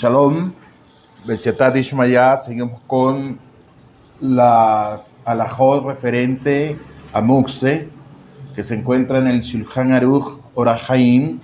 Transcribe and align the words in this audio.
Shalom, 0.00 0.54
Besiatat 1.26 1.76
Ishmayat, 1.76 2.40
seguimos 2.40 2.80
con 2.86 3.38
las 4.22 5.14
alajot 5.26 5.84
referente 5.84 6.78
a 7.12 7.20
Muxe, 7.20 7.86
que 8.54 8.62
se 8.62 8.76
encuentra 8.76 9.18
en 9.18 9.26
el 9.26 9.42
Shulchan 9.42 9.92
Aruch 9.92 10.40
Orahaim. 10.54 11.38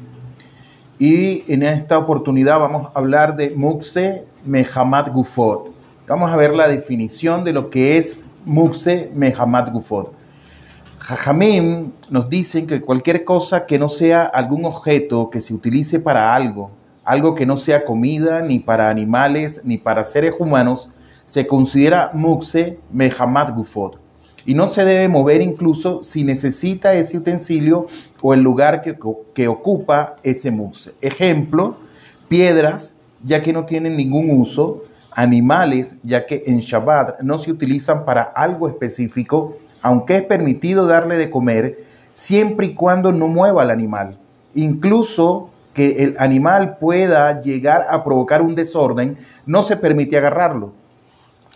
Y 0.99 1.45
en 1.53 1.65
esta 1.65 1.99
oportunidad 1.99 2.59
vamos 2.59 2.87
a 2.87 2.99
hablar 2.99 3.37
de 3.37 3.51
Muxe 3.51 4.25
Mehamad 4.47 5.13
Gufot. 5.13 5.71
Vamos 6.09 6.31
a 6.31 6.37
ver 6.37 6.55
la 6.55 6.67
definición 6.67 7.45
de 7.45 7.53
lo 7.53 7.69
que 7.69 7.99
es 7.99 8.25
Muxe 8.47 9.13
Mehamad 9.15 9.71
Gufot. 9.71 10.15
Jajamim 11.01 11.93
nos 12.09 12.31
dicen 12.31 12.67
que 12.67 12.81
cualquier 12.81 13.23
cosa 13.23 13.67
que 13.67 13.79
no 13.79 13.91
sea 13.91 14.25
algún 14.25 14.65
objeto 14.65 15.29
que 15.29 15.43
se 15.43 15.53
utilice 15.53 16.01
para 16.01 16.35
algo, 16.35 16.71
algo 17.07 17.35
que 17.35 17.47
no 17.47 17.57
sea 17.57 17.87
comida 17.87 18.43
ni 18.43 18.59
para 18.59 18.91
animales 18.91 19.63
ni 19.65 19.79
para 19.79 20.05
seres 20.05 20.35
humanos, 20.39 20.91
se 21.25 21.47
considera 21.47 22.11
muxe 22.13 22.79
mehamad 22.93 23.55
gufot 23.55 23.99
y 24.47 24.55
no 24.55 24.67
se 24.67 24.85
debe 24.85 25.09
mover 25.09 25.43
incluso 25.43 26.03
si 26.05 26.23
necesita 26.23 26.95
ese 26.95 27.19
utensilio 27.19 27.87
o 28.23 28.33
el 28.33 28.41
lugar 28.41 28.81
que, 28.81 28.97
que 29.35 29.49
ocupa 29.49 30.17
ese 30.23 30.53
muxe. 30.53 30.95
Ejemplo, 31.01 31.77
piedras, 32.29 32.97
ya 33.25 33.43
que 33.43 33.53
no 33.53 33.65
tienen 33.65 33.97
ningún 33.97 34.31
uso, 34.41 34.83
animales, 35.11 35.97
ya 36.05 36.27
que 36.27 36.45
en 36.47 36.59
Shabbat 36.59 37.21
no 37.23 37.39
se 37.39 37.51
utilizan 37.51 38.05
para 38.05 38.23
algo 38.23 38.69
específico, 38.69 39.57
aunque 39.83 40.19
es 40.19 40.23
permitido 40.23 40.87
darle 40.87 41.17
de 41.17 41.31
comer 41.31 41.85
siempre 42.13 42.67
y 42.67 42.75
cuando 42.75 43.11
no 43.13 43.27
mueva 43.27 43.63
al 43.63 43.71
animal. 43.71 44.19
Incluso 44.55 45.51
que 45.77 46.03
el 46.03 46.17
animal 46.19 46.79
pueda 46.79 47.43
llegar 47.43 47.87
a 47.91 48.03
provocar 48.03 48.41
un 48.41 48.55
desorden, 48.55 49.19
no 49.45 49.61
se 49.61 49.77
permite 49.77 50.17
agarrarlo. 50.17 50.73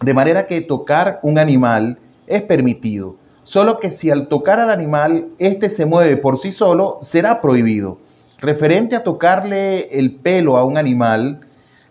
De 0.02 0.12
manera 0.12 0.46
que 0.46 0.60
tocar 0.60 1.20
un 1.22 1.38
animal 1.38 1.98
es 2.27 2.42
permitido, 2.42 3.16
solo 3.44 3.80
que 3.80 3.90
si 3.90 4.10
al 4.10 4.28
tocar 4.28 4.60
al 4.60 4.70
animal 4.70 5.28
éste 5.38 5.70
se 5.70 5.86
mueve 5.86 6.18
por 6.18 6.36
sí 6.36 6.52
solo, 6.52 6.98
será 7.00 7.40
prohibido. 7.40 7.96
Referente 8.40 8.94
a 8.94 9.04
tocarle 9.04 9.98
el 9.98 10.16
pelo 10.16 10.58
a 10.58 10.64
un 10.64 10.77
animal, 10.77 11.40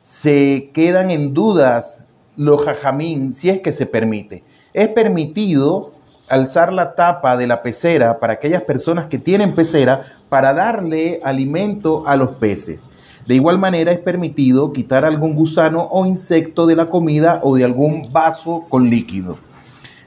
se 0.04 0.70
quedan 0.72 1.10
en 1.10 1.34
dudas 1.34 2.06
los 2.36 2.64
jajamín 2.64 3.34
si 3.34 3.50
es 3.50 3.60
que 3.62 3.72
se 3.72 3.88
permite. 3.88 4.44
Es 4.72 4.90
permitido 4.90 5.94
alzar 6.30 6.72
la 6.72 6.96
tapa 6.96 7.36
de 7.36 7.48
la 7.48 7.62
pecera 7.62 8.20
para 8.20 8.34
aquellas 8.34 8.62
personas 8.62 9.06
que 9.06 9.18
tienen 9.18 9.54
pecera 9.54 10.04
para 10.30 10.54
darle 10.54 11.20
alimento 11.24 12.04
a 12.08 12.16
los 12.16 12.36
peces. 12.36 12.88
De 13.26 13.36
igual 13.36 13.60
manera 13.60 13.92
es 13.92 14.00
permitido 14.00 14.72
quitar 14.72 15.06
algún 15.06 15.36
gusano 15.36 15.88
o 15.92 16.06
insecto 16.06 16.66
de 16.66 16.76
la 16.76 16.88
comida 16.88 17.40
o 17.44 17.56
de 17.56 17.64
algún 17.64 18.10
vaso 18.12 18.66
con 18.70 18.90
líquido. 18.90 19.38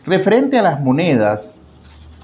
Referente 0.05 0.59
a 0.59 0.62
las 0.62 0.81
monedas, 0.81 1.53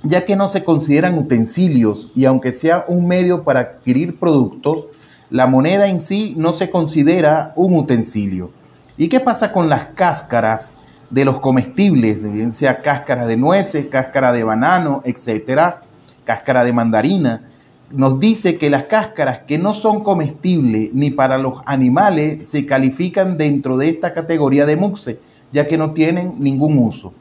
ya 0.02 0.24
que 0.24 0.36
no 0.36 0.48
se 0.48 0.64
consideran 0.64 1.18
utensilios 1.18 2.10
y 2.14 2.24
aunque 2.24 2.52
sea 2.52 2.84
un 2.88 3.06
medio 3.06 3.44
para 3.44 3.60
adquirir 3.60 4.18
productos, 4.18 4.86
la 5.30 5.46
moneda 5.46 5.88
en 5.88 6.00
sí 6.00 6.34
no 6.36 6.52
se 6.52 6.70
considera 6.70 7.52
un 7.54 7.76
utensilio. 7.76 8.50
¿Y 8.96 9.08
qué 9.08 9.20
pasa 9.20 9.52
con 9.52 9.68
las 9.68 9.86
cáscaras 9.94 10.72
de 11.10 11.24
los 11.24 11.40
comestibles, 11.40 12.30
bien 12.30 12.52
sea 12.52 12.82
cáscara 12.82 13.26
de 13.26 13.36
nueces, 13.36 13.86
cáscara 13.86 14.32
de 14.32 14.44
banano, 14.44 15.02
etcétera, 15.04 15.82
cáscara 16.24 16.64
de 16.64 16.72
mandarina? 16.72 17.48
nos 17.90 18.20
dice 18.20 18.58
que 18.58 18.70
las 18.70 18.84
cáscaras 18.84 19.40
que 19.40 19.58
no 19.58 19.72
son 19.72 20.02
comestibles 20.02 20.90
ni 20.92 21.10
para 21.10 21.38
los 21.38 21.60
animales 21.64 22.46
se 22.46 22.66
califican 22.66 23.36
dentro 23.38 23.76
de 23.76 23.88
esta 23.88 24.12
categoría 24.12 24.66
de 24.66 24.76
muxe, 24.76 25.18
ya 25.52 25.66
que 25.66 25.78
no 25.78 25.92
tienen 25.92 26.34
ningún 26.38 26.78
uso. 26.78 27.12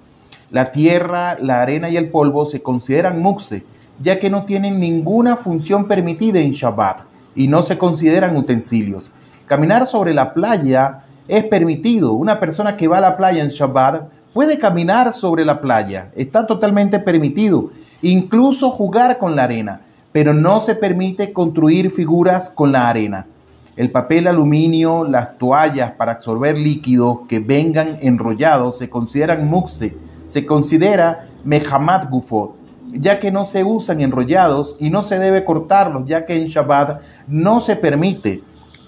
La 0.52 0.72
tierra, 0.72 1.38
la 1.40 1.62
arena 1.62 1.90
y 1.90 1.98
el 1.98 2.10
polvo 2.10 2.46
se 2.46 2.62
consideran 2.62 3.22
muxe, 3.22 3.64
ya 4.02 4.20
que 4.20 4.30
no 4.30 4.44
tienen 4.44 4.80
ninguna 4.80 5.38
función 5.38 5.88
permitida 5.88 6.40
en 6.40 6.52
Shabbat 6.52 7.02
y 7.36 7.48
no 7.48 7.62
se 7.62 7.78
consideran 7.78 8.36
utensilios. 8.36 9.10
Caminar 9.46 9.86
sobre 9.86 10.14
la 10.14 10.34
playa 10.34 11.06
es 11.28 11.46
permitido. 11.48 12.14
Una 12.14 12.40
persona 12.40 12.78
que 12.78 12.88
va 12.88 12.98
a 12.98 13.02
la 13.02 13.18
playa 13.18 13.44
en 13.44 13.50
Shabbat 13.50 14.10
puede 14.34 14.58
caminar 14.58 15.14
sobre 15.14 15.46
la 15.46 15.62
playa, 15.62 16.12
está 16.16 16.46
totalmente 16.46 17.00
permitido. 17.00 17.72
Incluso 18.02 18.70
jugar 18.70 19.18
con 19.18 19.36
la 19.36 19.44
arena 19.44 19.82
pero 20.18 20.34
no 20.34 20.60
se 20.60 20.74
permite 20.74 21.32
construir 21.32 21.92
figuras 21.92 22.50
con 22.50 22.72
la 22.72 22.90
arena. 22.90 23.28
El 23.76 23.92
papel 23.92 24.26
aluminio, 24.26 25.04
las 25.04 25.38
toallas 25.38 25.92
para 25.92 26.14
absorber 26.14 26.58
líquidos 26.58 27.20
que 27.30 27.40
vengan 27.40 28.00
enrollados 28.02 28.80
se 28.80 28.90
consideran 28.90 29.48
muxe, 29.48 29.96
se 30.26 30.44
considera 30.44 31.28
mehamat 31.44 32.10
gufot, 32.10 32.56
ya 32.94 33.20
que 33.20 33.32
no 33.32 33.46
se 33.46 33.64
usan 33.64 34.02
enrollados 34.02 34.76
y 34.80 34.90
no 34.90 35.04
se 35.04 35.20
debe 35.20 35.46
cortarlos, 35.46 36.08
ya 36.08 36.26
que 36.26 36.36
en 36.36 36.48
Shabbat 36.48 37.02
no 37.28 37.60
se 37.60 37.76
permite. 37.76 38.42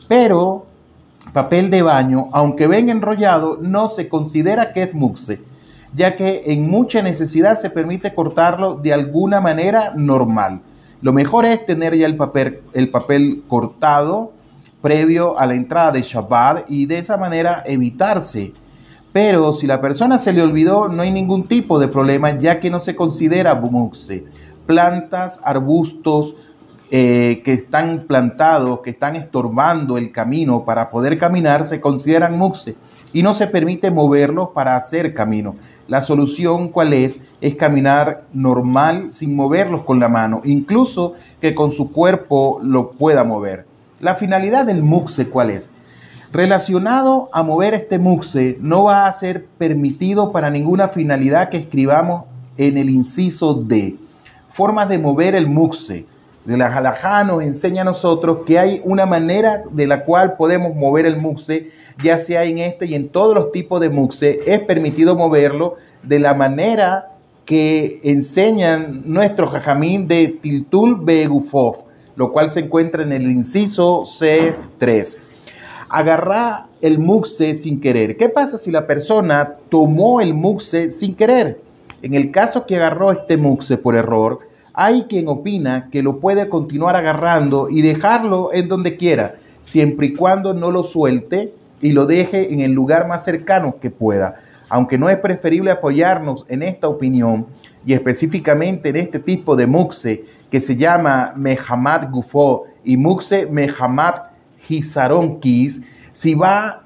Pero 0.07 0.65
papel 1.33 1.69
de 1.69 1.81
baño, 1.81 2.27
aunque 2.31 2.67
venga 2.67 2.91
enrollado, 2.91 3.57
no 3.61 3.87
se 3.87 4.07
considera 4.07 4.73
que 4.73 4.83
es 4.83 4.93
muxe, 4.93 5.41
ya 5.93 6.15
que 6.15 6.43
en 6.47 6.69
mucha 6.69 7.01
necesidad 7.01 7.55
se 7.55 7.69
permite 7.69 8.13
cortarlo 8.13 8.75
de 8.75 8.93
alguna 8.93 9.41
manera 9.41 9.93
normal. 9.95 10.61
Lo 11.01 11.13
mejor 11.13 11.45
es 11.45 11.65
tener 11.65 11.95
ya 11.95 12.07
el 12.07 12.17
papel, 12.17 12.61
el 12.73 12.89
papel 12.89 13.43
cortado 13.47 14.33
previo 14.81 15.37
a 15.37 15.45
la 15.45 15.55
entrada 15.55 15.91
de 15.91 16.01
Shabbat 16.01 16.65
y 16.69 16.85
de 16.85 16.97
esa 16.97 17.17
manera 17.17 17.63
evitarse. 17.65 18.53
Pero 19.11 19.53
si 19.53 19.65
la 19.65 19.81
persona 19.81 20.17
se 20.17 20.33
le 20.33 20.41
olvidó, 20.41 20.87
no 20.87 21.01
hay 21.01 21.11
ningún 21.11 21.47
tipo 21.47 21.79
de 21.79 21.87
problema 21.87 22.37
ya 22.37 22.59
que 22.59 22.69
no 22.69 22.79
se 22.79 22.95
considera 22.95 23.55
muxe. 23.55 24.25
Plantas, 24.65 25.39
arbustos 25.43 26.35
eh, 26.91 27.41
que 27.45 27.53
están 27.53 28.05
plantados, 28.07 28.79
que 28.81 28.89
están 28.89 29.15
estorbando 29.15 29.97
el 29.97 30.11
camino 30.11 30.65
para 30.65 30.89
poder 30.89 31.17
caminar, 31.17 31.65
se 31.65 31.79
consideran 31.79 32.37
muxe 32.37 32.75
y 33.13 33.23
no 33.23 33.33
se 33.33 33.47
permite 33.47 33.91
moverlos 33.91 34.49
para 34.53 34.75
hacer 34.75 35.13
camino. 35.13 35.55
La 35.87 36.01
solución 36.01 36.69
cuál 36.69 36.93
es? 36.93 37.19
Es 37.41 37.55
caminar 37.55 38.25
normal 38.33 39.11
sin 39.11 39.35
moverlos 39.35 39.83
con 39.83 39.99
la 39.99 40.09
mano, 40.09 40.41
incluso 40.43 41.13
que 41.41 41.55
con 41.55 41.71
su 41.71 41.91
cuerpo 41.91 42.59
lo 42.63 42.91
pueda 42.91 43.23
mover. 43.23 43.65
La 43.99 44.15
finalidad 44.15 44.65
del 44.65 44.83
muxe 44.83 45.27
cuál 45.27 45.49
es? 45.49 45.71
Relacionado 46.31 47.27
a 47.33 47.41
mover 47.41 47.73
este 47.73 47.97
muxe 47.97 48.57
no 48.61 48.83
va 48.83 49.07
a 49.07 49.11
ser 49.11 49.45
permitido 49.57 50.31
para 50.31 50.51
ninguna 50.51 50.89
finalidad 50.89 51.49
que 51.49 51.57
escribamos 51.57 52.25
en 52.57 52.77
el 52.77 52.89
inciso 52.91 53.55
D. 53.55 53.95
Formas 54.51 54.89
de 54.89 54.99
mover 54.99 55.33
el 55.33 55.47
muxe. 55.47 56.05
De 56.45 56.57
la 56.57 56.67
halajá 56.67 57.23
nos 57.23 57.43
enseña 57.43 57.81
a 57.81 57.85
nosotros 57.85 58.39
que 58.45 58.57
hay 58.57 58.81
una 58.85 59.05
manera 59.05 59.63
de 59.69 59.85
la 59.85 60.05
cual 60.05 60.35
podemos 60.37 60.75
mover 60.75 61.05
el 61.05 61.17
muxe 61.17 61.69
ya 62.03 62.17
sea 62.17 62.43
en 62.45 62.59
este 62.59 62.85
y 62.85 62.95
en 62.95 63.09
todos 63.09 63.35
los 63.35 63.51
tipos 63.51 63.81
de 63.81 63.89
muxe, 63.89 64.39
es 64.45 64.59
permitido 64.61 65.15
moverlo 65.15 65.75
de 66.03 66.19
la 66.19 66.33
manera 66.33 67.11
que 67.45 67.99
enseñan 68.03 69.01
nuestros 69.05 69.51
jajamín 69.51 70.07
de 70.07 70.37
Tiltul 70.41 71.03
Begufov, 71.03 71.85
lo 72.15 72.31
cual 72.31 72.51
se 72.51 72.61
encuentra 72.61 73.03
en 73.03 73.11
el 73.11 73.23
inciso 73.23 74.03
C3. 74.03 75.17
Agarrar 75.89 76.67
el 76.81 76.99
muxe 76.99 77.55
sin 77.55 77.81
querer. 77.81 78.15
¿Qué 78.17 78.29
pasa 78.29 78.57
si 78.57 78.71
la 78.71 78.85
persona 78.85 79.55
tomó 79.69 80.21
el 80.21 80.33
muxe 80.33 80.91
sin 80.91 81.15
querer? 81.15 81.59
En 82.01 82.13
el 82.13 82.31
caso 82.31 82.65
que 82.65 82.75
agarró 82.75 83.11
este 83.11 83.35
muxe 83.35 83.77
por 83.77 83.95
error, 83.95 84.39
hay 84.81 85.03
quien 85.09 85.27
opina 85.27 85.89
que 85.91 86.01
lo 86.01 86.21
puede 86.21 86.47
continuar 86.47 86.95
agarrando 86.95 87.67
y 87.69 87.81
dejarlo 87.81 88.53
en 88.53 88.69
donde 88.69 88.95
quiera, 88.95 89.35
siempre 89.61 90.07
y 90.07 90.13
cuando 90.13 90.53
no 90.53 90.71
lo 90.71 90.83
suelte 90.83 91.53
y 91.81 91.91
lo 91.91 92.05
deje 92.05 92.53
en 92.53 92.61
el 92.61 92.71
lugar 92.71 93.05
más 93.05 93.25
cercano 93.25 93.75
que 93.81 93.91
pueda. 93.91 94.35
Aunque 94.69 94.97
no 94.97 95.09
es 95.09 95.17
preferible 95.17 95.71
apoyarnos 95.71 96.45
en 96.47 96.63
esta 96.63 96.87
opinión 96.87 97.47
y 97.85 97.91
específicamente 97.91 98.87
en 98.87 98.95
este 98.95 99.19
tipo 99.19 99.57
de 99.57 99.67
muxe 99.67 100.23
que 100.49 100.61
se 100.61 100.77
llama 100.77 101.33
Mehamad 101.35 102.09
Gufo 102.09 102.63
y 102.85 102.95
muxe 102.95 103.47
Mehamad 103.47 104.13
Hisaron 104.69 105.41
Kis, 105.41 105.81
si 106.13 106.35
va, 106.35 106.83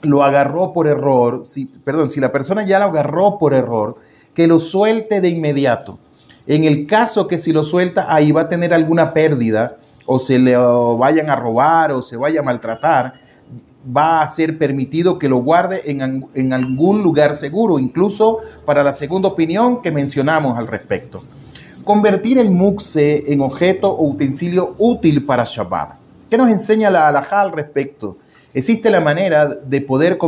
lo 0.00 0.24
agarró 0.24 0.72
por 0.72 0.86
error, 0.86 1.42
perdón, 1.84 2.08
si 2.08 2.20
la 2.20 2.32
persona 2.32 2.64
ya 2.64 2.78
lo 2.78 2.86
agarró 2.86 3.36
por 3.38 3.52
error, 3.52 3.96
que 4.32 4.46
lo 4.46 4.58
suelte 4.58 5.20
de 5.20 5.28
inmediato. 5.28 5.98
En 6.48 6.64
el 6.64 6.86
caso 6.86 7.28
que 7.28 7.36
si 7.36 7.52
lo 7.52 7.62
suelta, 7.62 8.06
ahí 8.08 8.32
va 8.32 8.42
a 8.42 8.48
tener 8.48 8.72
alguna 8.72 9.12
pérdida, 9.12 9.76
o 10.06 10.18
se 10.18 10.38
le 10.38 10.56
vayan 10.56 11.28
a 11.28 11.36
robar, 11.36 11.92
o 11.92 12.02
se 12.02 12.16
vaya 12.16 12.40
a 12.40 12.42
maltratar, 12.42 13.12
va 13.94 14.22
a 14.22 14.26
ser 14.28 14.56
permitido 14.56 15.18
que 15.18 15.28
lo 15.28 15.36
guarde 15.42 15.82
en, 15.84 16.52
algún 16.54 17.02
lugar 17.02 17.34
seguro, 17.34 17.78
incluso 17.78 18.38
para 18.64 18.82
la 18.82 18.94
segunda 18.94 19.28
opinión 19.28 19.82
que 19.82 19.92
mencionamos 19.92 20.58
al 20.58 20.68
respecto. 20.68 21.22
Convertir 21.84 22.38
el 22.38 22.50
muxe 22.50 23.30
en 23.30 23.42
objeto 23.42 23.90
o 23.90 24.08
utensilio 24.08 24.74
útil 24.78 25.26
para 25.26 25.44
Shabbat. 25.44 25.96
¿Qué 26.30 26.38
nos 26.38 26.48
enseña 26.48 26.88
la 26.88 27.08
halajá 27.08 27.42
al 27.42 27.52
respecto? 27.52 28.16
Existe 28.54 28.88
la 28.88 29.02
manera 29.02 29.46
de 29.46 29.82
poder, 29.82 30.18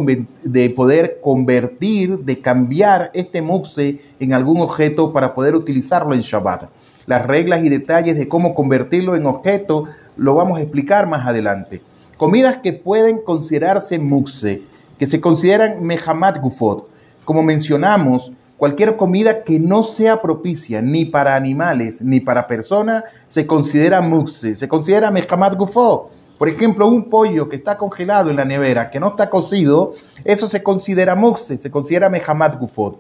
de 0.44 0.70
poder 0.70 1.20
convertir, 1.22 2.18
de 2.18 2.38
cambiar 2.38 3.10
este 3.14 3.40
muxe 3.40 3.98
en 4.20 4.34
algún 4.34 4.60
objeto 4.60 5.10
para 5.10 5.34
poder 5.34 5.54
utilizarlo 5.54 6.14
en 6.14 6.20
Shabbat. 6.20 6.68
Las 7.06 7.26
reglas 7.26 7.64
y 7.64 7.70
detalles 7.70 8.18
de 8.18 8.28
cómo 8.28 8.54
convertirlo 8.54 9.16
en 9.16 9.24
objeto 9.24 9.86
lo 10.18 10.34
vamos 10.34 10.58
a 10.58 10.62
explicar 10.62 11.06
más 11.06 11.26
adelante. 11.26 11.80
Comidas 12.18 12.56
que 12.56 12.74
pueden 12.74 13.22
considerarse 13.22 13.98
muxe, 13.98 14.62
que 14.98 15.06
se 15.06 15.18
consideran 15.18 15.82
mehamat 15.82 16.42
gufot. 16.42 16.88
Como 17.24 17.42
mencionamos, 17.42 18.32
cualquier 18.58 18.96
comida 18.98 19.44
que 19.44 19.58
no 19.58 19.82
sea 19.82 20.20
propicia 20.20 20.82
ni 20.82 21.06
para 21.06 21.36
animales 21.36 22.02
ni 22.02 22.20
para 22.20 22.46
personas 22.46 23.04
se 23.26 23.46
considera 23.46 24.02
muxe, 24.02 24.54
se 24.54 24.68
considera 24.68 25.10
mehamat 25.10 25.56
gufot. 25.56 26.19
Por 26.40 26.48
ejemplo, 26.48 26.86
un 26.86 27.10
pollo 27.10 27.50
que 27.50 27.56
está 27.56 27.76
congelado 27.76 28.30
en 28.30 28.36
la 28.36 28.46
nevera, 28.46 28.88
que 28.88 28.98
no 28.98 29.08
está 29.08 29.28
cocido, 29.28 29.92
eso 30.24 30.48
se 30.48 30.62
considera 30.62 31.14
muxe, 31.14 31.58
se 31.58 31.70
considera 31.70 32.08
mehamat 32.08 32.58
gufot. 32.58 32.98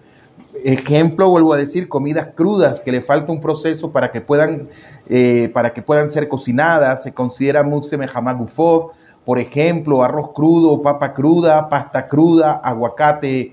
Ejemplo, 0.62 1.26
vuelvo 1.30 1.54
a 1.54 1.56
decir, 1.56 1.88
comidas 1.88 2.34
crudas 2.34 2.80
que 2.80 2.92
le 2.92 3.00
falta 3.00 3.32
un 3.32 3.40
proceso 3.40 3.92
para 3.92 4.10
que 4.10 4.20
puedan, 4.20 4.68
eh, 5.08 5.50
para 5.54 5.72
que 5.72 5.80
puedan 5.80 6.10
ser 6.10 6.28
cocinadas, 6.28 7.02
se 7.02 7.14
considera 7.14 7.62
muxe 7.62 7.96
mehamat 7.96 8.36
gufot 8.36 8.92
por 9.24 9.38
ejemplo, 9.38 10.02
arroz 10.02 10.32
crudo, 10.34 10.80
papa 10.80 11.12
cruda, 11.12 11.68
pasta 11.68 12.08
cruda, 12.08 12.60
aguacate 12.64 13.52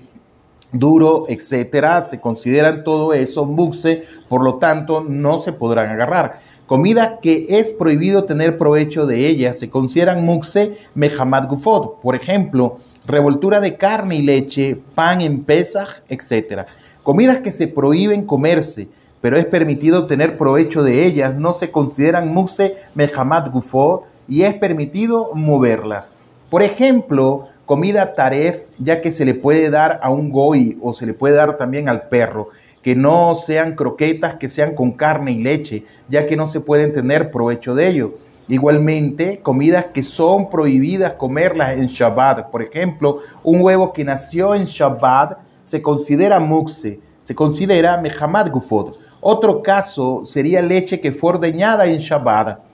duro, 0.72 1.24
etcétera, 1.28 2.04
se 2.04 2.20
consideran 2.20 2.84
todo 2.84 3.14
eso 3.14 3.44
buxe, 3.46 4.02
por 4.28 4.42
lo 4.42 4.56
tanto 4.56 5.00
no 5.00 5.40
se 5.40 5.52
podrán 5.52 5.90
agarrar. 5.90 6.40
Comida 6.66 7.18
que 7.20 7.46
es 7.48 7.72
prohibido 7.72 8.24
tener 8.24 8.58
provecho 8.58 9.06
de 9.06 9.26
ella 9.26 9.52
se 9.52 9.70
consideran 9.70 10.26
muxe 10.26 10.76
mehamad 10.94 11.48
gufot, 11.48 12.00
por 12.00 12.14
ejemplo, 12.14 12.78
revoltura 13.06 13.60
de 13.60 13.76
carne 13.76 14.16
y 14.16 14.22
leche, 14.22 14.76
pan 14.94 15.22
en 15.22 15.44
pesaj, 15.44 16.00
etcétera. 16.08 16.66
Comidas 17.02 17.38
que 17.38 17.52
se 17.52 17.68
prohíben 17.68 18.26
comerse, 18.26 18.88
pero 19.22 19.38
es 19.38 19.46
permitido 19.46 20.06
tener 20.06 20.36
provecho 20.36 20.82
de 20.82 21.06
ellas, 21.06 21.34
no 21.34 21.54
se 21.54 21.70
consideran 21.70 22.32
muxe 22.34 22.76
mehamad 22.94 23.50
gufot, 23.50 24.04
y 24.28 24.42
es 24.42 24.54
permitido 24.54 25.30
moverlas. 25.34 26.10
Por 26.50 26.62
ejemplo, 26.62 27.48
comida 27.68 28.14
taref, 28.14 28.62
ya 28.78 29.02
que 29.02 29.12
se 29.12 29.26
le 29.26 29.34
puede 29.34 29.68
dar 29.68 30.00
a 30.02 30.08
un 30.08 30.30
goy 30.30 30.78
o 30.80 30.94
se 30.94 31.04
le 31.04 31.12
puede 31.12 31.34
dar 31.34 31.58
también 31.58 31.90
al 31.90 32.08
perro, 32.08 32.48
que 32.80 32.96
no 32.96 33.34
sean 33.34 33.74
croquetas, 33.74 34.36
que 34.36 34.48
sean 34.48 34.74
con 34.74 34.92
carne 34.92 35.32
y 35.32 35.42
leche, 35.42 35.84
ya 36.08 36.26
que 36.26 36.34
no 36.34 36.46
se 36.46 36.60
pueden 36.60 36.94
tener 36.94 37.30
provecho 37.30 37.74
de 37.74 37.88
ello. 37.88 38.14
Igualmente, 38.48 39.40
comidas 39.40 39.84
que 39.92 40.02
son 40.02 40.48
prohibidas 40.48 41.12
comerlas 41.12 41.76
en 41.76 41.88
Shabbat. 41.88 42.50
Por 42.50 42.62
ejemplo, 42.62 43.18
un 43.44 43.60
huevo 43.60 43.92
que 43.92 44.02
nació 44.02 44.54
en 44.54 44.64
Shabbat 44.64 45.36
se 45.62 45.82
considera 45.82 46.40
muxe, 46.40 47.00
se 47.22 47.34
considera 47.34 47.98
mehamad 47.98 48.50
gufot. 48.50 48.98
Otro 49.20 49.62
caso 49.62 50.22
sería 50.24 50.62
leche 50.62 51.00
que 51.00 51.12
fue 51.12 51.34
ordeñada 51.34 51.84
en 51.84 51.98
Shabbat 51.98 52.67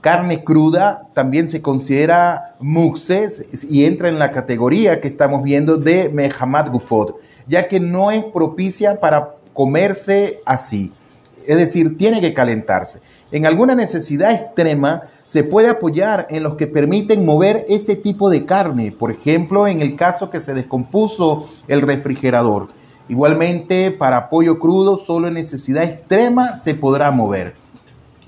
carne 0.00 0.44
cruda 0.44 1.08
también 1.14 1.48
se 1.48 1.60
considera 1.60 2.54
muxes 2.60 3.64
y 3.68 3.84
entra 3.84 4.08
en 4.08 4.18
la 4.18 4.30
categoría 4.30 5.00
que 5.00 5.08
estamos 5.08 5.42
viendo 5.42 5.76
de 5.76 6.08
mehamad 6.08 6.70
gufot, 6.70 7.16
ya 7.46 7.66
que 7.68 7.80
no 7.80 8.10
es 8.10 8.24
propicia 8.24 9.00
para 9.00 9.34
comerse 9.52 10.40
así. 10.44 10.92
Es 11.46 11.56
decir, 11.56 11.96
tiene 11.96 12.20
que 12.20 12.34
calentarse. 12.34 13.00
En 13.30 13.44
alguna 13.44 13.74
necesidad 13.74 14.32
extrema 14.32 15.02
se 15.24 15.44
puede 15.44 15.68
apoyar 15.68 16.26
en 16.30 16.42
los 16.42 16.54
que 16.54 16.66
permiten 16.66 17.26
mover 17.26 17.66
ese 17.68 17.96
tipo 17.96 18.30
de 18.30 18.46
carne, 18.46 18.92
por 18.92 19.10
ejemplo, 19.10 19.66
en 19.66 19.82
el 19.82 19.96
caso 19.96 20.30
que 20.30 20.40
se 20.40 20.54
descompuso 20.54 21.48
el 21.66 21.82
refrigerador. 21.82 22.68
Igualmente, 23.08 23.90
para 23.90 24.16
apoyo 24.16 24.58
crudo, 24.58 24.96
solo 24.96 25.28
en 25.28 25.34
necesidad 25.34 25.84
extrema 25.84 26.56
se 26.56 26.74
podrá 26.74 27.10
mover. 27.10 27.54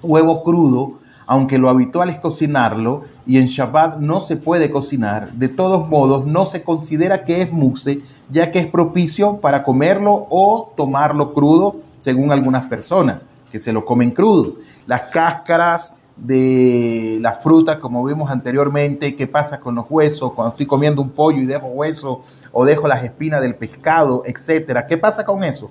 Huevo 0.02 0.42
crudo 0.42 0.99
aunque 1.30 1.58
lo 1.58 1.68
habitual 1.68 2.10
es 2.10 2.18
cocinarlo 2.18 3.02
y 3.24 3.38
en 3.38 3.46
Shabbat 3.46 3.98
no 3.98 4.18
se 4.18 4.36
puede 4.36 4.68
cocinar, 4.68 5.30
de 5.34 5.48
todos 5.48 5.88
modos 5.88 6.26
no 6.26 6.44
se 6.44 6.64
considera 6.64 7.24
que 7.24 7.40
es 7.40 7.52
muxe, 7.52 8.00
ya 8.30 8.50
que 8.50 8.58
es 8.58 8.66
propicio 8.66 9.36
para 9.36 9.62
comerlo 9.62 10.26
o 10.28 10.72
tomarlo 10.76 11.32
crudo, 11.32 11.76
según 11.98 12.32
algunas 12.32 12.64
personas, 12.64 13.24
que 13.48 13.60
se 13.60 13.72
lo 13.72 13.84
comen 13.84 14.10
crudo. 14.10 14.56
Las 14.88 15.02
cáscaras 15.02 15.94
de 16.16 17.18
las 17.20 17.40
frutas, 17.40 17.76
como 17.76 18.02
vimos 18.02 18.28
anteriormente, 18.28 19.14
qué 19.14 19.28
pasa 19.28 19.60
con 19.60 19.76
los 19.76 19.84
huesos, 19.88 20.32
cuando 20.32 20.50
estoy 20.50 20.66
comiendo 20.66 21.00
un 21.00 21.10
pollo 21.10 21.38
y 21.38 21.46
dejo 21.46 21.68
hueso 21.68 22.22
o 22.50 22.64
dejo 22.64 22.88
las 22.88 23.04
espinas 23.04 23.40
del 23.40 23.54
pescado, 23.54 24.24
etcétera. 24.26 24.84
¿Qué 24.84 24.98
pasa 24.98 25.24
con 25.24 25.44
eso? 25.44 25.70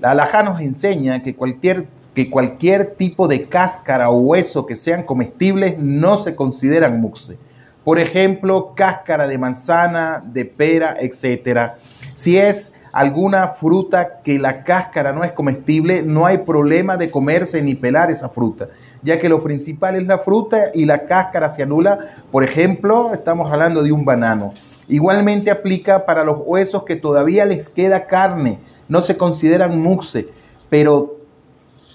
La 0.00 0.12
alhaja 0.12 0.42
nos 0.42 0.62
enseña 0.62 1.22
que 1.22 1.34
cualquier 1.34 1.88
que 2.18 2.30
cualquier 2.30 2.96
tipo 2.96 3.28
de 3.28 3.44
cáscara 3.44 4.10
o 4.10 4.18
hueso 4.18 4.66
que 4.66 4.74
sean 4.74 5.04
comestibles 5.04 5.78
no 5.78 6.18
se 6.18 6.34
consideran 6.34 7.00
muxe. 7.00 7.38
Por 7.84 8.00
ejemplo, 8.00 8.72
cáscara 8.74 9.28
de 9.28 9.38
manzana, 9.38 10.20
de 10.26 10.44
pera, 10.44 10.96
etc. 10.98 11.74
Si 12.14 12.36
es 12.36 12.74
alguna 12.90 13.46
fruta 13.50 14.18
que 14.24 14.36
la 14.36 14.64
cáscara 14.64 15.12
no 15.12 15.22
es 15.22 15.30
comestible, 15.30 16.02
no 16.02 16.26
hay 16.26 16.38
problema 16.38 16.96
de 16.96 17.08
comerse 17.08 17.62
ni 17.62 17.76
pelar 17.76 18.10
esa 18.10 18.28
fruta, 18.28 18.66
ya 19.04 19.20
que 19.20 19.28
lo 19.28 19.40
principal 19.44 19.94
es 19.94 20.08
la 20.08 20.18
fruta 20.18 20.72
y 20.74 20.86
la 20.86 21.06
cáscara 21.06 21.48
se 21.48 21.62
anula. 21.62 22.00
Por 22.32 22.42
ejemplo, 22.42 23.12
estamos 23.14 23.48
hablando 23.52 23.80
de 23.84 23.92
un 23.92 24.04
banano. 24.04 24.54
Igualmente 24.88 25.52
aplica 25.52 26.04
para 26.04 26.24
los 26.24 26.38
huesos 26.44 26.82
que 26.82 26.96
todavía 26.96 27.44
les 27.44 27.68
queda 27.68 28.08
carne, 28.08 28.58
no 28.88 29.02
se 29.02 29.16
consideran 29.16 29.80
muxe, 29.80 30.26
pero 30.68 31.17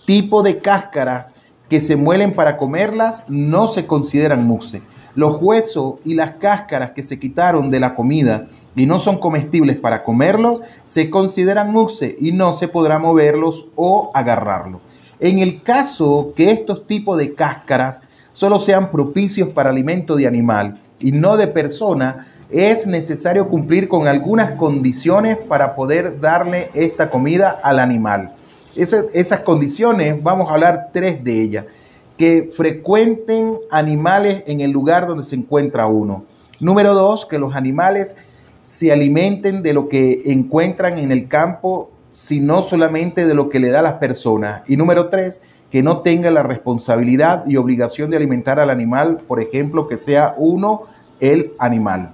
tipo 0.06 0.44
de 0.44 0.60
cáscaras 0.60 1.34
que 1.70 1.80
se 1.80 1.96
muelen 1.96 2.34
para 2.34 2.58
comerlas 2.58 3.24
no 3.28 3.68
se 3.68 3.86
consideran 3.86 4.46
muxe. 4.46 4.82
Los 5.16 5.42
huesos 5.42 5.96
y 6.04 6.16
las 6.16 6.32
cáscaras 6.36 6.92
que 6.92 7.04
se 7.04 7.20
quitaron 7.20 7.70
de 7.70 7.80
la 7.80 7.96
comida 7.96 8.48
y 8.76 8.86
no 8.86 9.00
son 9.00 9.18
comestibles 9.18 9.78
para 9.78 10.04
comerlos 10.04 10.62
se 10.84 11.10
consideran 11.10 11.72
muxe 11.72 12.16
y 12.20 12.32
no 12.32 12.54
se 12.54 12.68
podrá 12.68 13.00
moverlos 13.00 13.68
o 13.76 14.12
agarrarlos. 14.14 14.82
En 15.20 15.40
el 15.40 15.62
caso 15.62 16.34
que 16.36 16.52
estos 16.52 16.86
tipos 16.88 17.18
de 17.18 17.34
cáscaras 17.34 18.02
solo 18.34 18.60
sean 18.60 18.92
propicios 18.92 19.50
para 19.50 19.70
alimento 19.70 20.16
de 20.16 20.28
animal 20.28 20.82
y 21.00 21.12
no 21.12 21.38
de 21.38 21.48
persona, 21.48 22.28
es 22.50 22.86
necesario 22.88 23.48
cumplir 23.48 23.88
con 23.88 24.08
algunas 24.08 24.54
condiciones 24.54 25.38
para 25.38 25.76
poder 25.76 26.20
darle 26.20 26.70
esta 26.74 27.10
comida 27.10 27.60
al 27.64 27.80
animal 27.80 28.36
esas 28.76 29.40
condiciones, 29.42 30.22
vamos 30.22 30.50
a 30.50 30.54
hablar 30.54 30.90
tres 30.92 31.24
de 31.24 31.42
ellas, 31.42 31.66
que 32.18 32.52
frecuenten 32.56 33.58
animales 33.72 34.44
en 34.48 34.62
el 34.62 34.72
lugar 34.72 35.08
donde 35.08 35.24
se 35.24 35.36
encuentra 35.36 35.88
uno. 35.88 36.26
Número 36.60 36.94
dos, 36.94 37.26
que 37.26 37.40
los 37.40 37.56
animales 37.56 38.16
se 38.62 38.92
alimenten 38.92 39.62
de 39.62 39.74
lo 39.74 39.90
que 39.90 40.22
encuentran 40.26 40.98
en 40.98 41.12
el 41.12 41.28
campo, 41.28 41.92
sino 42.14 42.62
solamente 42.62 43.26
de 43.26 43.34
lo 43.34 43.50
que 43.50 43.60
le 43.60 43.70
da 43.70 43.80
a 43.80 43.84
las 43.84 43.96
personas. 43.96 44.62
Y 44.68 44.78
número 44.78 45.10
tres, 45.10 45.42
que 45.72 45.82
no 45.82 46.02
tenga 46.02 46.30
la 46.30 46.44
responsabilidad 46.44 47.46
y 47.48 47.58
obligación 47.58 48.12
de 48.12 48.18
alimentar 48.18 48.60
al 48.60 48.70
animal, 48.70 49.18
por 49.28 49.42
ejemplo, 49.42 49.88
que 49.88 49.98
sea 49.98 50.36
uno 50.38 50.84
el 51.20 51.54
animal. 51.58 52.12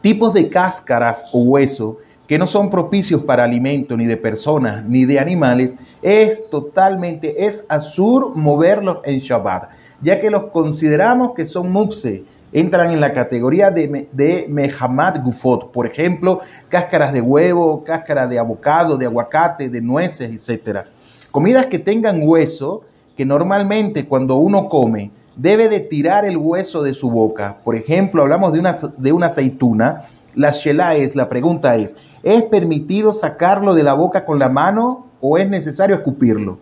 Tipos 0.00 0.32
de 0.32 0.48
cáscaras 0.48 1.24
o 1.32 1.40
hueso 1.42 1.98
que 2.26 2.38
no 2.38 2.46
son 2.46 2.70
propicios 2.70 3.22
para 3.24 3.44
alimento 3.44 3.96
ni 3.96 4.06
de 4.06 4.16
personas 4.16 4.84
ni 4.84 5.04
de 5.04 5.18
animales, 5.18 5.74
es 6.02 6.48
totalmente, 6.48 7.44
es 7.44 7.66
azur 7.68 8.34
moverlos 8.34 8.98
en 9.04 9.18
Shabbat, 9.18 9.70
ya 10.00 10.20
que 10.20 10.30
los 10.30 10.46
consideramos 10.46 11.32
que 11.34 11.44
son 11.44 11.70
muxe, 11.70 12.24
entran 12.52 12.92
en 12.92 13.00
la 13.00 13.12
categoría 13.12 13.70
de, 13.70 14.06
de 14.12 14.46
Mehamad 14.48 15.22
Gufot, 15.22 15.72
por 15.72 15.86
ejemplo, 15.86 16.40
cáscaras 16.68 17.12
de 17.12 17.20
huevo, 17.20 17.82
cáscaras 17.84 18.30
de 18.30 18.38
abocado, 18.38 18.96
de 18.96 19.06
aguacate, 19.06 19.68
de 19.68 19.80
nueces, 19.80 20.48
etc. 20.48 20.86
Comidas 21.30 21.66
que 21.66 21.80
tengan 21.80 22.20
hueso, 22.22 22.82
que 23.16 23.24
normalmente 23.24 24.06
cuando 24.06 24.36
uno 24.36 24.68
come, 24.68 25.10
debe 25.36 25.68
de 25.68 25.80
tirar 25.80 26.24
el 26.24 26.36
hueso 26.36 26.82
de 26.82 26.94
su 26.94 27.10
boca. 27.10 27.58
Por 27.64 27.74
ejemplo, 27.74 28.22
hablamos 28.22 28.52
de 28.52 28.60
una, 28.60 28.78
de 28.96 29.12
una 29.12 29.26
aceituna, 29.26 30.04
la 30.34 30.50
shela 30.50 30.96
es, 30.96 31.16
la 31.16 31.28
pregunta 31.28 31.76
es, 31.76 31.96
¿es 32.22 32.42
permitido 32.42 33.12
sacarlo 33.12 33.74
de 33.74 33.82
la 33.82 33.94
boca 33.94 34.24
con 34.24 34.38
la 34.38 34.48
mano 34.48 35.06
o 35.20 35.38
es 35.38 35.48
necesario 35.48 35.96
escupirlo? 35.96 36.58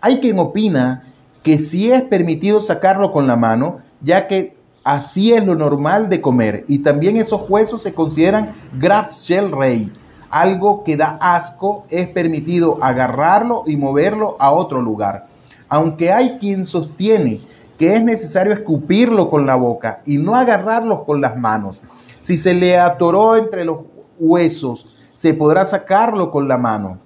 Hay 0.00 0.20
quien 0.20 0.38
opina 0.38 1.04
que 1.42 1.58
sí 1.58 1.90
es 1.90 2.02
permitido 2.02 2.60
sacarlo 2.60 3.10
con 3.10 3.26
la 3.26 3.36
mano, 3.36 3.78
ya 4.00 4.26
que 4.26 4.56
así 4.84 5.32
es 5.32 5.44
lo 5.44 5.54
normal 5.54 6.08
de 6.08 6.20
comer. 6.20 6.64
Y 6.68 6.78
también 6.78 7.16
esos 7.16 7.48
huesos 7.48 7.82
se 7.82 7.94
consideran 7.94 8.52
graf 8.78 9.12
shell 9.12 9.52
rey. 9.52 9.92
Algo 10.30 10.82
que 10.84 10.96
da 10.96 11.16
asco, 11.20 11.86
es 11.90 12.08
permitido 12.08 12.78
agarrarlo 12.82 13.62
y 13.66 13.76
moverlo 13.76 14.36
a 14.40 14.52
otro 14.52 14.80
lugar. 14.82 15.26
Aunque 15.68 16.12
hay 16.12 16.38
quien 16.38 16.66
sostiene 16.66 17.40
que 17.78 17.94
es 17.94 18.02
necesario 18.02 18.52
escupirlo 18.52 19.30
con 19.30 19.46
la 19.46 19.56
boca 19.56 20.00
y 20.06 20.18
no 20.18 20.34
agarrarlo 20.34 21.04
con 21.04 21.20
las 21.20 21.36
manos. 21.36 21.80
Si 22.24 22.38
se 22.38 22.54
le 22.54 22.78
atoró 22.78 23.36
entre 23.36 23.66
los 23.66 23.80
huesos, 24.18 24.86
se 25.12 25.34
podrá 25.34 25.66
sacarlo 25.66 26.30
con 26.30 26.48
la 26.48 26.56
mano. 26.56 26.98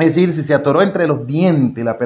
Es 0.00 0.16
decir, 0.16 0.32
si 0.32 0.42
se 0.42 0.52
atoró 0.52 0.82
entre 0.82 1.06
los 1.06 1.28
dientes, 1.28 1.84
la, 1.84 1.96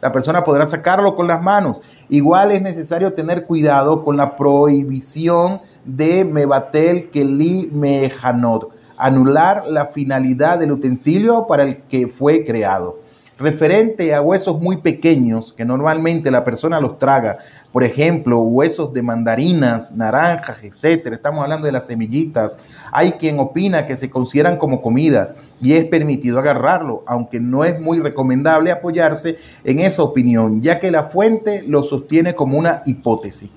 la 0.00 0.10
persona 0.10 0.42
podrá 0.42 0.66
sacarlo 0.66 1.14
con 1.14 1.28
las 1.28 1.40
manos. 1.40 1.80
Igual 2.08 2.50
es 2.50 2.62
necesario 2.62 3.12
tener 3.12 3.46
cuidado 3.46 4.02
con 4.02 4.16
la 4.16 4.36
prohibición 4.36 5.60
de 5.84 6.24
mebatel 6.24 7.10
keli 7.10 7.70
mejanot, 7.72 8.70
anular 8.96 9.62
la 9.68 9.86
finalidad 9.86 10.58
del 10.58 10.72
utensilio 10.72 11.46
para 11.46 11.62
el 11.62 11.76
que 11.82 12.08
fue 12.08 12.44
creado 12.44 13.03
referente 13.38 14.14
a 14.14 14.20
huesos 14.20 14.60
muy 14.60 14.76
pequeños 14.76 15.52
que 15.52 15.64
normalmente 15.64 16.30
la 16.30 16.44
persona 16.44 16.78
los 16.80 16.98
traga, 16.98 17.38
por 17.72 17.82
ejemplo, 17.82 18.40
huesos 18.40 18.92
de 18.92 19.02
mandarinas, 19.02 19.90
naranjas, 19.92 20.58
etcétera. 20.62 21.16
Estamos 21.16 21.42
hablando 21.42 21.66
de 21.66 21.72
las 21.72 21.86
semillitas. 21.86 22.60
Hay 22.92 23.12
quien 23.12 23.40
opina 23.40 23.86
que 23.86 23.96
se 23.96 24.08
consideran 24.08 24.58
como 24.58 24.80
comida 24.80 25.34
y 25.60 25.72
es 25.72 25.84
permitido 25.86 26.38
agarrarlo, 26.38 27.02
aunque 27.06 27.40
no 27.40 27.64
es 27.64 27.80
muy 27.80 27.98
recomendable 27.98 28.70
apoyarse 28.70 29.38
en 29.64 29.80
esa 29.80 30.02
opinión, 30.02 30.62
ya 30.62 30.78
que 30.78 30.90
la 30.90 31.04
fuente 31.04 31.64
lo 31.66 31.82
sostiene 31.82 32.34
como 32.34 32.58
una 32.58 32.82
hipótesis. 32.86 33.50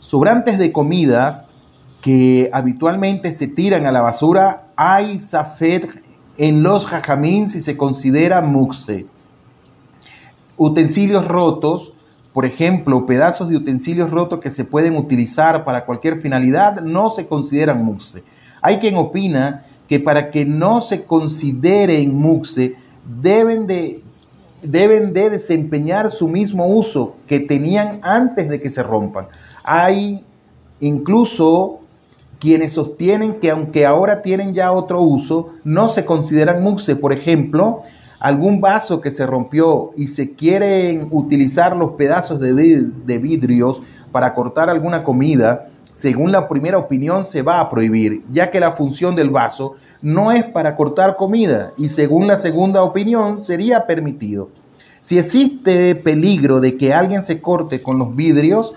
Sobrantes 0.00 0.58
de 0.58 0.72
comidas 0.72 1.44
que 2.00 2.50
habitualmente 2.52 3.32
se 3.32 3.48
tiran 3.48 3.86
a 3.86 3.92
la 3.92 4.00
basura, 4.00 4.64
hay 4.76 5.18
zafet 5.18 5.88
en 6.38 6.62
los 6.62 6.86
jajamín 6.86 7.48
si 7.48 7.60
se 7.60 7.76
considera 7.76 8.40
muxe. 8.40 9.06
Utensilios 10.56 11.26
rotos, 11.28 11.92
por 12.32 12.46
ejemplo, 12.46 13.04
pedazos 13.06 13.48
de 13.48 13.56
utensilios 13.56 14.10
rotos 14.10 14.40
que 14.40 14.50
se 14.50 14.64
pueden 14.64 14.96
utilizar 14.96 15.64
para 15.64 15.84
cualquier 15.84 16.20
finalidad, 16.20 16.80
no 16.80 17.10
se 17.10 17.26
consideran 17.26 17.84
muxe. 17.84 18.22
Hay 18.60 18.78
quien 18.78 18.96
opina 18.96 19.66
que 19.88 20.00
para 20.00 20.30
que 20.30 20.44
no 20.46 20.80
se 20.80 21.04
consideren 21.04 22.14
muxe, 22.14 22.76
deben 23.20 23.66
de, 23.66 24.02
deben 24.62 25.12
de 25.12 25.30
desempeñar 25.30 26.10
su 26.10 26.28
mismo 26.28 26.66
uso 26.66 27.16
que 27.26 27.40
tenían 27.40 28.00
antes 28.02 28.48
de 28.48 28.60
que 28.60 28.70
se 28.70 28.82
rompan. 28.82 29.26
Hay 29.64 30.24
incluso 30.80 31.81
quienes 32.42 32.72
sostienen 32.72 33.34
que 33.34 33.52
aunque 33.52 33.86
ahora 33.86 34.20
tienen 34.20 34.52
ya 34.52 34.72
otro 34.72 35.00
uso, 35.00 35.50
no 35.62 35.88
se 35.88 36.04
consideran 36.04 36.60
muxe. 36.60 36.96
Por 36.96 37.12
ejemplo, 37.12 37.82
algún 38.18 38.60
vaso 38.60 39.00
que 39.00 39.12
se 39.12 39.24
rompió 39.24 39.92
y 39.96 40.08
se 40.08 40.32
quieren 40.32 41.06
utilizar 41.12 41.76
los 41.76 41.92
pedazos 41.92 42.40
de, 42.40 42.52
de 42.52 43.18
vidrios 43.18 43.80
para 44.10 44.34
cortar 44.34 44.68
alguna 44.68 45.04
comida, 45.04 45.68
según 45.92 46.32
la 46.32 46.48
primera 46.48 46.78
opinión 46.78 47.24
se 47.24 47.42
va 47.42 47.60
a 47.60 47.70
prohibir, 47.70 48.24
ya 48.32 48.50
que 48.50 48.58
la 48.58 48.72
función 48.72 49.14
del 49.14 49.30
vaso 49.30 49.76
no 50.00 50.32
es 50.32 50.42
para 50.42 50.74
cortar 50.74 51.14
comida 51.14 51.72
y 51.78 51.90
según 51.90 52.26
la 52.26 52.34
segunda 52.34 52.82
opinión 52.82 53.44
sería 53.44 53.86
permitido. 53.86 54.48
Si 55.00 55.16
existe 55.16 55.94
peligro 55.94 56.58
de 56.58 56.76
que 56.76 56.92
alguien 56.92 57.22
se 57.22 57.40
corte 57.40 57.84
con 57.84 58.00
los 58.00 58.16
vidrios, 58.16 58.74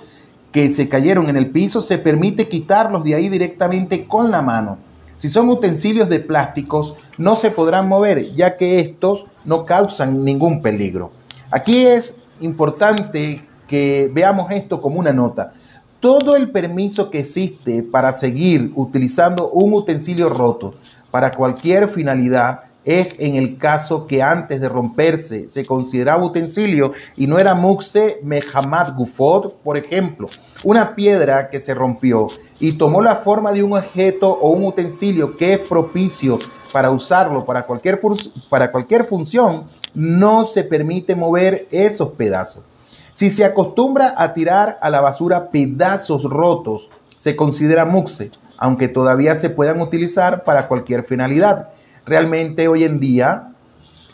que 0.56 0.70
se 0.70 0.88
cayeron 0.88 1.28
en 1.28 1.36
el 1.36 1.50
piso, 1.50 1.82
se 1.82 1.98
permite 1.98 2.48
quitarlos 2.48 3.04
de 3.04 3.14
ahí 3.14 3.28
directamente 3.28 4.08
con 4.08 4.32
la 4.32 4.42
mano. 4.42 4.78
Si 5.18 5.28
son 5.28 5.50
utensilios 5.50 6.08
de 6.08 6.22
plásticos, 6.22 6.96
no 7.18 7.36
se 7.36 7.52
podrán 7.52 7.90
mover, 7.90 8.24
ya 8.24 8.56
que 8.56 8.80
estos 8.80 9.26
no 9.44 9.66
causan 9.66 10.24
ningún 10.24 10.62
peligro. 10.62 11.12
Aquí 11.52 11.86
es 11.86 12.16
importante 12.40 13.46
que 13.68 14.10
veamos 14.14 14.50
esto 14.50 14.82
como 14.82 14.98
una 14.98 15.12
nota. 15.12 15.52
Todo 16.00 16.38
el 16.38 16.52
permiso 16.52 17.10
que 17.10 17.20
existe 17.20 17.84
para 17.84 18.14
seguir 18.14 18.72
utilizando 18.76 19.50
un 19.50 19.74
utensilio 19.74 20.30
roto 20.30 20.76
para 21.12 21.32
cualquier 21.32 21.90
finalidad 21.90 22.62
es 22.86 23.16
en 23.18 23.36
el 23.36 23.58
caso 23.58 24.08
que 24.08 24.22
antes 24.22 24.62
de 24.62 24.70
romperse 24.70 25.50
se 25.50 25.66
consideraba 25.66 26.24
utensilio 26.24 26.94
y 27.18 27.28
no 27.28 27.40
era 27.40 27.56
muxe 27.56 28.20
mehamad 28.24 28.96
gufod, 28.96 29.54
por 29.64 29.76
ejemplo, 29.76 30.30
una 30.64 30.96
piedra 30.96 31.50
que 31.50 31.60
se 31.60 31.74
rompió 31.74 32.28
y 32.60 32.74
tomó 32.74 33.02
la 33.02 33.18
forma 33.18 33.52
de 33.52 33.64
un 33.64 33.74
objeto 33.74 34.30
o 34.30 34.50
un 34.52 34.66
utensilio 34.66 35.36
que 35.36 35.54
es 35.54 35.60
propicio 35.60 36.40
para 36.72 36.92
usarlo 36.92 37.46
para 37.46 37.66
cualquier, 37.66 38.00
para 38.50 38.72
cualquier 38.72 39.06
función, 39.06 39.64
no 39.94 40.46
se 40.46 40.64
permite 40.64 41.16
mover 41.16 41.68
esos 41.72 42.10
pedazos. 42.12 42.64
Si 43.14 43.30
se 43.30 43.46
acostumbra 43.46 44.14
a 44.18 44.34
tirar 44.34 44.78
a 44.82 44.90
la 44.90 45.00
basura 45.00 45.50
pedazos 45.50 46.24
rotos, 46.24 46.90
se 47.18 47.36
considera 47.36 47.86
muxe, 47.86 48.32
aunque 48.58 48.90
todavía 48.90 49.36
se 49.36 49.50
puedan 49.50 49.80
utilizar 49.80 50.44
para 50.44 50.68
cualquier 50.68 51.06
finalidad. 51.06 51.70
Realmente 52.06 52.68
hoy 52.68 52.84
en 52.84 53.00
día 53.00 53.52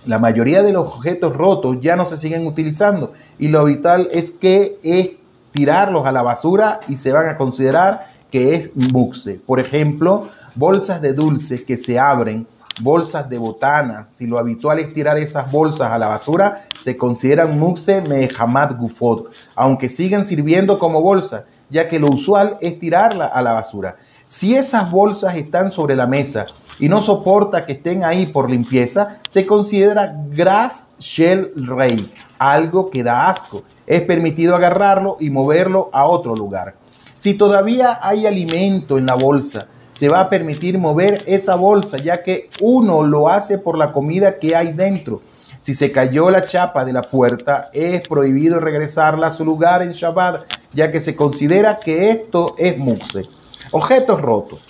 la 0.06 0.18
mayoría 0.18 0.64
de 0.64 0.72
los 0.72 0.88
objetos 0.88 1.36
rotos 1.36 1.78
ya 1.82 1.96
no 1.96 2.06
se 2.06 2.18
siguen 2.18 2.48
utilizando 2.48 3.14
y 3.38 3.50
lo 3.50 3.66
vital 3.66 4.08
es 4.12 4.32
que 4.32 4.78
es 4.82 5.12
tirarlos 5.52 6.08
a 6.08 6.12
la 6.12 6.24
basura 6.24 6.80
y 6.88 6.96
se 6.96 7.12
van 7.12 7.28
a 7.28 7.38
considerar 7.38 8.08
que 8.32 8.56
es 8.56 8.72
muxe. 8.76 9.34
Por 9.46 9.60
ejemplo, 9.60 10.30
bolsas 10.56 11.02
de 11.02 11.14
dulces 11.14 11.64
que 11.64 11.76
se 11.76 12.00
abren, 12.00 12.48
bolsas 12.82 13.30
de 13.30 13.38
botanas, 13.38 14.08
si 14.10 14.26
lo 14.26 14.40
habitual 14.40 14.80
es 14.80 14.94
tirar 14.94 15.18
esas 15.18 15.52
bolsas 15.52 15.92
a 15.92 15.98
la 15.98 16.08
basura, 16.08 16.64
se 16.80 16.96
consideran 16.96 17.60
muxe 17.60 18.02
mehamad 18.02 18.78
gufod, 18.78 19.26
aunque 19.56 19.90
siguen 19.90 20.26
sirviendo 20.26 20.80
como 20.80 21.02
bolsa, 21.02 21.44
ya 21.70 21.90
que 21.90 22.00
lo 22.00 22.08
usual 22.10 22.58
es 22.62 22.80
tirarla 22.80 23.26
a 23.26 23.42
la 23.42 23.52
basura. 23.52 23.98
Si 24.26 24.56
esas 24.56 24.90
bolsas 24.90 25.36
están 25.36 25.74
sobre 25.74 25.96
la 25.96 26.08
mesa 26.08 26.46
y 26.82 26.90
no 26.90 27.00
soporta 27.00 27.66
que 27.66 27.74
estén 27.74 28.04
ahí 28.04 28.26
por 28.26 28.50
limpieza, 28.50 29.20
se 29.30 29.46
considera 29.46 30.16
graf 30.32 30.82
shell 31.00 31.54
rey, 31.56 32.12
algo 32.40 32.90
que 32.90 33.04
da 33.04 33.30
asco. 33.30 33.64
Es 33.86 34.02
permitido 34.02 34.56
agarrarlo 34.56 35.16
y 35.20 35.30
moverlo 35.30 35.92
a 35.94 36.08
otro 36.08 36.36
lugar. 36.36 36.76
Si 37.16 37.36
todavía 37.36 38.00
hay 38.02 38.26
alimento 38.26 38.98
en 38.98 39.06
la 39.06 39.14
bolsa, 39.14 39.68
se 39.92 40.10
va 40.10 40.22
a 40.22 40.30
permitir 40.30 40.80
mover 40.80 41.24
esa 41.28 41.54
bolsa, 41.54 41.98
ya 41.98 42.24
que 42.24 42.50
uno 42.62 43.04
lo 43.04 43.30
hace 43.30 43.60
por 43.60 43.78
la 43.78 43.92
comida 43.92 44.40
que 44.40 44.56
hay 44.56 44.74
dentro. 44.74 45.22
Si 45.60 45.76
se 45.76 45.92
cayó 45.92 46.32
la 46.32 46.46
chapa 46.46 46.84
de 46.84 46.94
la 46.94 47.04
puerta, 47.04 47.70
es 47.74 48.02
prohibido 48.08 48.60
regresarla 48.60 49.28
a 49.28 49.30
su 49.30 49.46
lugar 49.46 49.84
en 49.84 49.92
Shabbat, 49.92 50.52
ya 50.74 50.92
que 50.92 51.00
se 51.00 51.16
considera 51.16 51.78
que 51.78 52.10
esto 52.10 52.56
es 52.58 52.76
muxe. 52.76 53.22
Objetos 53.70 54.20
rotos. 54.20 54.62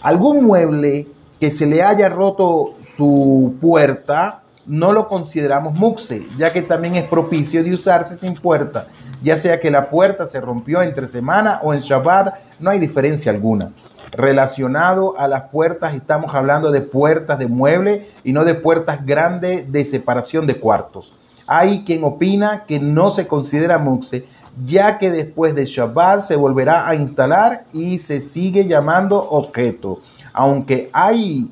Algún 0.00 0.46
mueble 0.46 1.08
que 1.40 1.50
se 1.50 1.66
le 1.66 1.82
haya 1.82 2.08
roto 2.08 2.74
su 2.96 3.54
puerta, 3.60 4.42
no 4.66 4.92
lo 4.92 5.08
consideramos 5.08 5.72
muxe, 5.74 6.26
ya 6.36 6.52
que 6.52 6.62
también 6.62 6.96
es 6.96 7.04
propicio 7.04 7.62
de 7.64 7.72
usarse 7.72 8.16
sin 8.16 8.34
puerta, 8.34 8.88
ya 9.22 9.36
sea 9.36 9.60
que 9.60 9.70
la 9.70 9.88
puerta 9.88 10.26
se 10.26 10.40
rompió 10.40 10.82
entre 10.82 11.06
semana 11.06 11.60
o 11.62 11.72
en 11.72 11.80
Shabbat, 11.80 12.34
no 12.60 12.70
hay 12.70 12.78
diferencia 12.78 13.32
alguna. 13.32 13.72
Relacionado 14.12 15.18
a 15.18 15.28
las 15.28 15.44
puertas, 15.44 15.94
estamos 15.94 16.34
hablando 16.34 16.70
de 16.70 16.80
puertas 16.80 17.38
de 17.38 17.46
mueble 17.46 18.10
y 18.24 18.32
no 18.32 18.44
de 18.44 18.54
puertas 18.54 19.04
grandes 19.04 19.70
de 19.70 19.84
separación 19.84 20.46
de 20.46 20.58
cuartos. 20.58 21.12
Hay 21.46 21.84
quien 21.84 22.04
opina 22.04 22.64
que 22.66 22.78
no 22.78 23.10
se 23.10 23.26
considera 23.26 23.78
muxe, 23.78 24.26
ya 24.64 24.98
que 24.98 25.10
después 25.10 25.54
de 25.54 25.64
Shabbat 25.66 26.20
se 26.20 26.36
volverá 26.36 26.88
a 26.88 26.94
instalar 26.94 27.64
y 27.72 27.98
se 27.98 28.20
sigue 28.20 28.66
llamando 28.66 29.16
objeto 29.30 30.00
aunque 30.32 30.90
hay, 30.92 31.50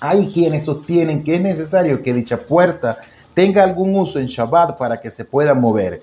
hay 0.00 0.26
quienes 0.28 0.64
sostienen 0.64 1.22
que 1.22 1.36
es 1.36 1.40
necesario 1.40 2.02
que 2.02 2.12
dicha 2.12 2.38
puerta 2.38 2.98
tenga 3.34 3.64
algún 3.64 3.96
uso 3.96 4.18
en 4.18 4.26
Shabbat 4.26 4.78
para 4.78 5.00
que 5.00 5.10
se 5.10 5.24
pueda 5.24 5.54
mover. 5.54 6.00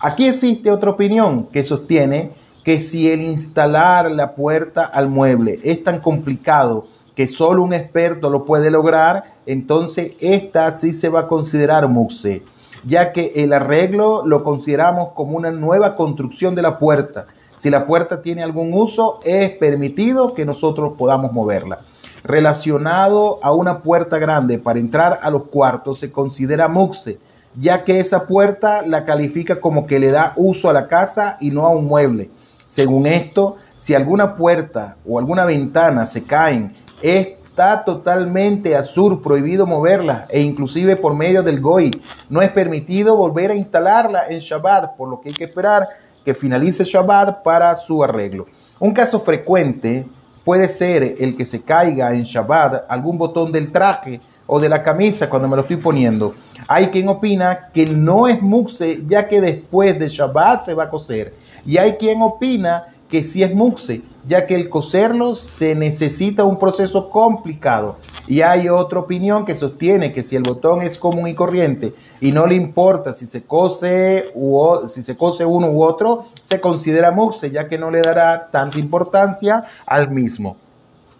Aquí 0.00 0.26
existe 0.26 0.70
otra 0.70 0.90
opinión 0.90 1.46
que 1.46 1.62
sostiene 1.62 2.32
que 2.64 2.78
si 2.80 3.10
el 3.10 3.22
instalar 3.22 4.10
la 4.10 4.34
puerta 4.34 4.84
al 4.84 5.08
mueble 5.08 5.60
es 5.62 5.82
tan 5.84 6.00
complicado 6.00 6.86
que 7.14 7.26
solo 7.26 7.62
un 7.62 7.72
experto 7.72 8.28
lo 8.28 8.44
puede 8.44 8.70
lograr, 8.70 9.24
entonces 9.46 10.12
esta 10.20 10.70
sí 10.72 10.92
se 10.92 11.08
va 11.08 11.20
a 11.20 11.28
considerar 11.28 11.88
muxe, 11.88 12.42
ya 12.84 13.12
que 13.12 13.32
el 13.36 13.54
arreglo 13.54 14.26
lo 14.26 14.44
consideramos 14.44 15.12
como 15.14 15.36
una 15.36 15.50
nueva 15.50 15.94
construcción 15.94 16.54
de 16.54 16.62
la 16.62 16.78
puerta 16.78 17.26
si 17.56 17.70
la 17.70 17.86
puerta 17.86 18.22
tiene 18.22 18.42
algún 18.42 18.72
uso, 18.74 19.20
es 19.24 19.50
permitido 19.52 20.34
que 20.34 20.44
nosotros 20.44 20.92
podamos 20.98 21.32
moverla. 21.32 21.80
Relacionado 22.22 23.38
a 23.42 23.52
una 23.52 23.82
puerta 23.82 24.18
grande 24.18 24.58
para 24.58 24.78
entrar 24.78 25.20
a 25.22 25.30
los 25.30 25.44
cuartos 25.44 26.00
se 26.00 26.12
considera 26.12 26.68
muxe, 26.68 27.18
ya 27.58 27.84
que 27.84 27.98
esa 27.98 28.26
puerta 28.26 28.82
la 28.86 29.04
califica 29.04 29.60
como 29.60 29.86
que 29.86 29.98
le 29.98 30.10
da 30.10 30.34
uso 30.36 30.68
a 30.68 30.72
la 30.72 30.88
casa 30.88 31.38
y 31.40 31.50
no 31.50 31.66
a 31.66 31.70
un 31.70 31.86
mueble. 31.86 32.30
Según 32.66 33.06
esto, 33.06 33.56
si 33.76 33.94
alguna 33.94 34.34
puerta 34.34 34.96
o 35.06 35.18
alguna 35.18 35.44
ventana 35.44 36.04
se 36.04 36.24
caen, 36.24 36.74
está 37.00 37.84
totalmente 37.84 38.76
azul, 38.76 39.22
prohibido 39.22 39.66
moverla 39.66 40.26
e 40.28 40.40
inclusive 40.40 40.96
por 40.96 41.14
medio 41.14 41.42
del 41.42 41.60
GOI. 41.60 41.90
No 42.28 42.42
es 42.42 42.50
permitido 42.50 43.16
volver 43.16 43.52
a 43.52 43.54
instalarla 43.54 44.26
en 44.28 44.40
Shabbat, 44.40 44.96
por 44.96 45.08
lo 45.08 45.20
que 45.20 45.28
hay 45.28 45.34
que 45.34 45.44
esperar 45.44 45.88
que 46.26 46.34
finalice 46.34 46.82
Shabbat 46.82 47.44
para 47.44 47.72
su 47.76 48.02
arreglo. 48.02 48.46
Un 48.80 48.92
caso 48.92 49.20
frecuente 49.20 50.04
puede 50.44 50.68
ser 50.68 51.14
el 51.20 51.36
que 51.36 51.44
se 51.44 51.62
caiga 51.62 52.12
en 52.12 52.24
Shabbat 52.24 52.86
algún 52.88 53.16
botón 53.16 53.52
del 53.52 53.70
traje 53.70 54.20
o 54.44 54.58
de 54.58 54.68
la 54.68 54.82
camisa 54.82 55.30
cuando 55.30 55.46
me 55.46 55.54
lo 55.54 55.62
estoy 55.62 55.76
poniendo. 55.76 56.34
Hay 56.66 56.88
quien 56.88 57.08
opina 57.08 57.68
que 57.72 57.86
no 57.86 58.26
es 58.26 58.42
muxe 58.42 59.04
ya 59.06 59.28
que 59.28 59.40
después 59.40 59.96
de 60.00 60.08
Shabbat 60.08 60.62
se 60.62 60.74
va 60.74 60.84
a 60.84 60.90
coser. 60.90 61.32
Y 61.64 61.78
hay 61.78 61.92
quien 61.92 62.20
opina 62.20 62.86
que 63.08 63.22
sí 63.22 63.42
es 63.42 63.54
muxe 63.54 64.02
ya 64.26 64.46
que 64.46 64.56
el 64.56 64.68
coserlo 64.68 65.34
se 65.34 65.74
necesita 65.74 66.44
un 66.44 66.58
proceso 66.58 67.10
complicado. 67.10 67.96
Y 68.26 68.42
hay 68.42 68.68
otra 68.68 68.98
opinión 68.98 69.44
que 69.44 69.54
sostiene 69.54 70.12
que 70.12 70.24
si 70.24 70.34
el 70.36 70.42
botón 70.42 70.82
es 70.82 70.98
común 70.98 71.28
y 71.28 71.34
corriente 71.34 71.94
y 72.20 72.32
no 72.32 72.46
le 72.46 72.56
importa 72.56 73.12
si 73.12 73.26
se 73.26 73.44
cose, 73.44 74.30
u, 74.34 74.86
si 74.86 75.02
se 75.02 75.16
cose 75.16 75.44
uno 75.44 75.70
u 75.70 75.82
otro, 75.82 76.24
se 76.42 76.60
considera 76.60 77.12
muxe 77.12 77.50
ya 77.50 77.68
que 77.68 77.78
no 77.78 77.90
le 77.90 78.02
dará 78.02 78.48
tanta 78.50 78.78
importancia 78.78 79.64
al 79.86 80.10
mismo 80.10 80.56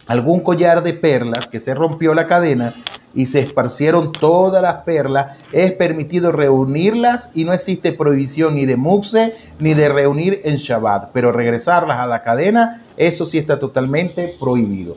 algún 0.07 0.41
collar 0.41 0.83
de 0.83 0.95
perlas 0.95 1.49
que 1.49 1.59
se 1.59 1.75
rompió 1.75 2.15
la 2.15 2.27
cadena 2.27 2.75
y 3.15 3.27
se 3.27 3.41
esparcieron 3.41 4.13
todas 4.13 4.63
las 4.63 4.85
perlas, 4.85 5.39
es 5.53 5.73
permitido 5.73 6.33
reunirlas 6.33 7.31
y 7.35 7.45
no 7.45 7.53
existe 7.53 7.93
prohibición 7.93 8.57
ni 8.57 8.67
de 8.67 8.77
muxe 8.77 9.35
ni 9.59 9.75
de 9.75 9.89
reunir 9.89 10.43
en 10.45 10.57
Shabbat, 10.57 11.11
pero 11.13 11.33
regresarlas 11.33 11.99
a 11.99 12.07
la 12.07 12.23
cadena, 12.23 12.83
eso 12.97 13.25
sí 13.25 13.39
está 13.39 13.59
totalmente 13.59 14.35
prohibido. 14.39 14.97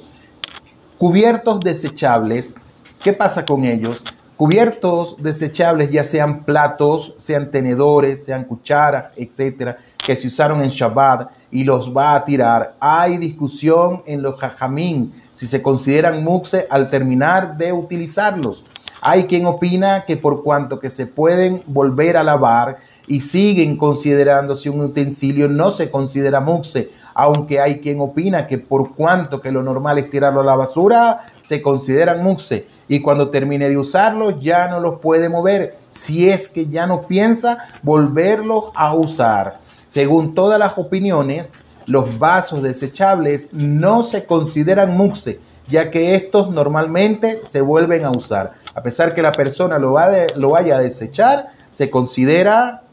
Cubiertos 0.98 1.62
desechables, 1.62 2.54
¿qué 3.02 3.14
pasa 3.14 3.46
con 3.46 3.64
ellos? 3.64 4.04
Cubiertos 4.36 5.16
desechables, 5.20 5.90
ya 5.90 6.04
sean 6.04 6.44
platos, 6.44 7.14
sean 7.18 7.50
tenedores, 7.50 8.26
sean 8.26 8.44
cucharas, 8.44 9.14
etcétera, 9.16 9.78
que 10.10 10.16
se 10.16 10.26
usaron 10.26 10.64
en 10.64 10.70
Shabbat 10.70 11.30
y 11.52 11.64
los 11.66 11.96
va 11.96 12.16
a 12.16 12.24
tirar. 12.24 12.74
Hay 12.80 13.20
discusión 13.20 14.02
en 14.08 14.24
los 14.24 14.40
jajamín 14.40 15.14
si 15.34 15.46
se 15.46 15.62
consideran 15.62 16.24
muxe 16.24 16.66
al 16.68 16.90
terminar 16.90 17.56
de 17.58 17.72
utilizarlos. 17.72 18.64
Hay 19.02 19.26
quien 19.26 19.46
opina 19.46 20.06
que 20.08 20.18
por 20.18 20.42
cuanto 20.42 20.80
que 20.80 20.90
se 20.90 21.06
pueden 21.06 21.62
volver 21.68 22.18
a 22.18 22.24
lavar 22.24 22.78
y 23.06 23.20
siguen 23.20 23.78
considerándose 23.78 24.72
un 24.72 24.82
utensilio, 24.82 25.48
no 25.48 25.70
se 25.70 25.92
considera 25.92 26.42
muxe, 26.42 26.90
aunque 27.14 27.60
hay 27.60 27.80
quien 27.80 28.02
opina 28.02 28.48
que 28.48 28.58
por 28.58 28.96
cuanto 28.96 29.40
que 29.40 29.52
lo 29.52 29.62
normal 29.62 30.00
es 30.00 30.10
tirarlo 30.10 30.42
a 30.42 30.46
la 30.46 30.56
basura, 30.56 31.20
se 31.42 31.62
consideran 31.62 32.24
muxe 32.24 32.66
y 32.88 33.00
cuando 33.00 33.30
termine 33.30 33.70
de 33.70 33.78
usarlos 33.78 34.40
ya 34.40 34.68
no 34.70 34.80
los 34.80 35.00
puede 35.02 35.30
mover, 35.30 35.78
si 35.92 36.28
es 36.28 36.50
que 36.50 36.66
ya 36.66 36.88
no 36.88 37.04
piensa 37.04 37.68
volverlos 37.84 38.72
a 38.74 38.96
usar. 38.96 39.69
Según 39.90 40.36
todas 40.36 40.60
las 40.60 40.78
opiniones, 40.78 41.52
los 41.88 42.20
vasos 42.20 42.62
desechables 42.62 43.50
no 43.52 44.04
se 44.04 44.26
consideran 44.26 44.96
muxe, 44.96 45.40
ya 45.68 45.90
que 45.90 46.14
estos 46.14 46.52
normalmente 46.52 47.42
se 47.44 47.62
vuelven 47.62 48.06
a 48.06 48.12
usar. 48.12 48.54
A 48.76 48.84
pesar 48.84 49.16
que 49.16 49.24
la 49.24 49.32
persona 49.32 49.80
lo, 49.80 49.96
lo 50.36 50.50
vaya 50.52 50.78
a 50.78 50.80
desechar, 50.80 51.48
se 51.72 51.90
considera 51.90 52.84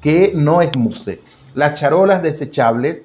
que 0.00 0.30
no 0.36 0.62
es 0.62 0.70
muxe. 0.76 1.20
Las 1.56 1.80
charolas 1.80 2.22
desechables, 2.22 3.02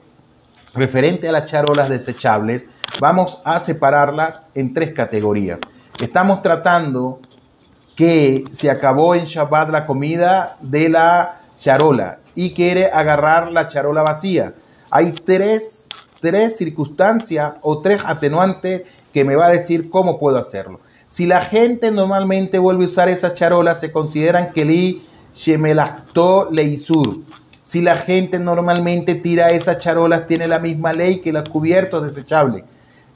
referente 0.75 1.27
a 1.27 1.31
las 1.31 1.45
charolas 1.45 1.89
desechables, 1.89 2.67
vamos 2.99 3.41
a 3.43 3.59
separarlas 3.59 4.45
en 4.53 4.71
tres 4.71 4.93
categorías. 4.93 5.59
Estamos 5.99 6.43
tratando 6.43 7.19
que 7.95 8.43
se 8.51 8.69
acabó 8.69 9.15
en 9.15 9.25
Shabbat 9.25 9.69
la 9.69 9.87
comida 9.87 10.57
de 10.61 10.89
la 10.89 11.40
charola 11.55 12.19
y 12.35 12.53
quiere 12.53 12.87
agarrar 12.91 13.51
la 13.51 13.67
charola 13.67 14.01
vacía. 14.01 14.53
Hay 14.89 15.11
tres, 15.11 15.87
tres 16.19 16.57
circunstancias 16.57 17.53
o 17.61 17.81
tres 17.81 18.01
atenuantes 18.05 18.83
que 19.13 19.23
me 19.23 19.35
va 19.35 19.47
a 19.47 19.51
decir 19.51 19.89
cómo 19.89 20.19
puedo 20.19 20.37
hacerlo. 20.37 20.79
Si 21.07 21.25
la 21.25 21.41
gente 21.41 21.91
normalmente 21.91 22.57
vuelve 22.57 22.83
a 22.83 22.87
usar 22.87 23.09
esas 23.09 23.35
charolas, 23.35 23.79
se 23.79 23.91
consideran 23.91 24.53
que 24.53 24.63
li 24.63 25.05
shemelacto 25.33 26.49
leisur. 26.51 27.19
Si 27.63 27.81
la 27.81 27.95
gente 27.95 28.39
normalmente 28.39 29.15
tira 29.15 29.51
esas 29.51 29.79
charolas, 29.79 30.27
tiene 30.27 30.47
la 30.47 30.59
misma 30.59 30.93
ley 30.93 31.21
que 31.21 31.33
los 31.33 31.47
cubiertos 31.49 32.03
desechables. 32.03 32.63